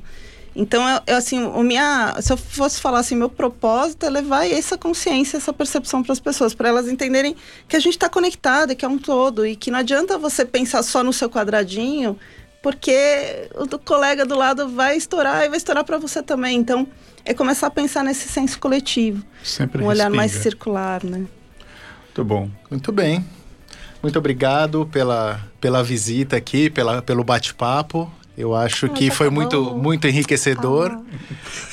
Então, 0.56 0.88
eu, 0.88 1.02
eu, 1.08 1.18
assim, 1.18 1.44
o 1.44 1.64
minha, 1.64 2.16
se 2.22 2.32
eu 2.32 2.38
fosse 2.38 2.80
falar 2.80 3.00
assim, 3.00 3.16
meu 3.16 3.28
propósito 3.28 4.06
é 4.06 4.10
levar 4.12 4.48
essa 4.48 4.78
consciência, 4.78 5.38
essa 5.38 5.52
percepção 5.52 6.04
para 6.04 6.14
as 6.14 6.20
pessoas, 6.20 6.54
para 6.54 6.70
elas 6.70 6.88
entenderem 6.88 7.36
que 7.68 7.76
a 7.76 7.80
gente 7.80 7.94
está 7.94 8.08
conectado, 8.08 8.76
que 8.76 8.86
é 8.86 8.88
um 8.88 9.00
todo, 9.00 9.48
e 9.48 9.56
que 9.56 9.72
não 9.72 9.80
adianta 9.80 10.16
você 10.16 10.46
pensar 10.46 10.84
só 10.84 11.04
no 11.04 11.12
seu 11.12 11.28
quadradinho, 11.28 12.20
porque 12.64 13.50
o 13.56 13.66
do 13.66 13.78
colega 13.78 14.26
do 14.26 14.36
lado 14.36 14.70
vai 14.70 14.98
estourar 14.98 15.44
e 15.46 15.50
vai 15.50 15.58
estourar 15.58 15.84
para 15.84 15.98
você 16.00 16.24
também. 16.24 16.58
Então, 16.58 16.88
é 17.26 17.34
começar 17.34 17.68
a 17.68 17.70
pensar 17.70 18.04
nesse 18.04 18.28
senso 18.28 18.58
coletivo, 18.60 19.24
Sempre 19.44 19.84
um 19.84 19.86
olhar 19.88 20.10
mais 20.10 20.32
respinga. 20.32 20.44
circular, 20.50 21.04
né? 21.04 21.26
Muito 22.06 22.24
bom. 22.24 22.50
Muito 22.72 22.92
bem. 22.92 23.24
Muito 24.02 24.18
obrigado 24.20 24.86
pela, 24.92 25.40
pela 25.62 25.84
visita 25.84 26.36
aqui, 26.38 26.70
pela, 26.70 27.02
pelo 27.02 27.24
bate-papo. 27.24 28.12
Eu 28.38 28.56
acho 28.56 28.88
Ah, 28.88 28.90
que 28.90 29.10
tá 29.10 29.16
foi 29.16 29.30
bom. 29.30 29.36
muito, 29.36 29.76
muito 29.76 30.08
enriquecedor. 30.08 30.98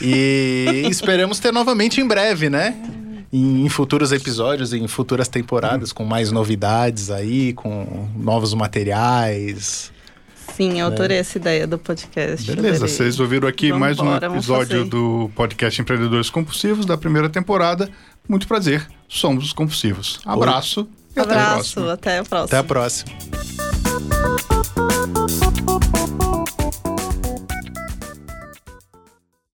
E 0.00 0.86
esperamos 0.90 1.38
ter 1.38 1.52
novamente 1.52 2.00
em 2.00 2.06
breve, 2.06 2.50
né? 2.50 2.76
Em, 3.32 3.64
em 3.64 3.68
futuros 3.68 4.12
episódios, 4.12 4.72
em 4.72 4.86
futuras 4.88 5.28
temporadas, 5.28 5.92
com 5.92 6.04
mais 6.04 6.30
novidades 6.32 7.10
aí, 7.10 7.52
com 7.52 8.08
novos 8.16 8.52
materiais. 8.54 9.92
Sim, 10.60 10.78
eu 10.78 10.88
adorei 10.88 11.16
essa 11.16 11.38
ideia 11.38 11.66
do 11.66 11.78
podcast. 11.78 12.46
Beleza, 12.46 12.76
adorei. 12.76 12.94
vocês 12.94 13.18
ouviram 13.18 13.48
aqui 13.48 13.72
mais 13.72 13.98
um 13.98 14.04
Vambora, 14.04 14.28
vamos 14.28 14.44
episódio 14.44 14.84
do 14.84 15.30
podcast 15.34 15.80
Empreendedores 15.80 16.28
Compulsivos 16.28 16.84
da 16.84 16.98
primeira 16.98 17.30
temporada. 17.30 17.88
Muito 18.28 18.46
prazer, 18.46 18.86
somos 19.08 19.42
os 19.46 19.52
compulsivos. 19.54 20.20
Abraço 20.22 20.86
e 21.16 21.18
até 21.18 21.20
a 21.20 21.22
Abraço, 21.22 21.74
próxima. 21.76 21.92
até 21.94 22.18
a 22.18 22.24
próxima. 22.24 22.44
Até 22.44 22.56
a 22.58 22.64
próxima. 22.64 23.59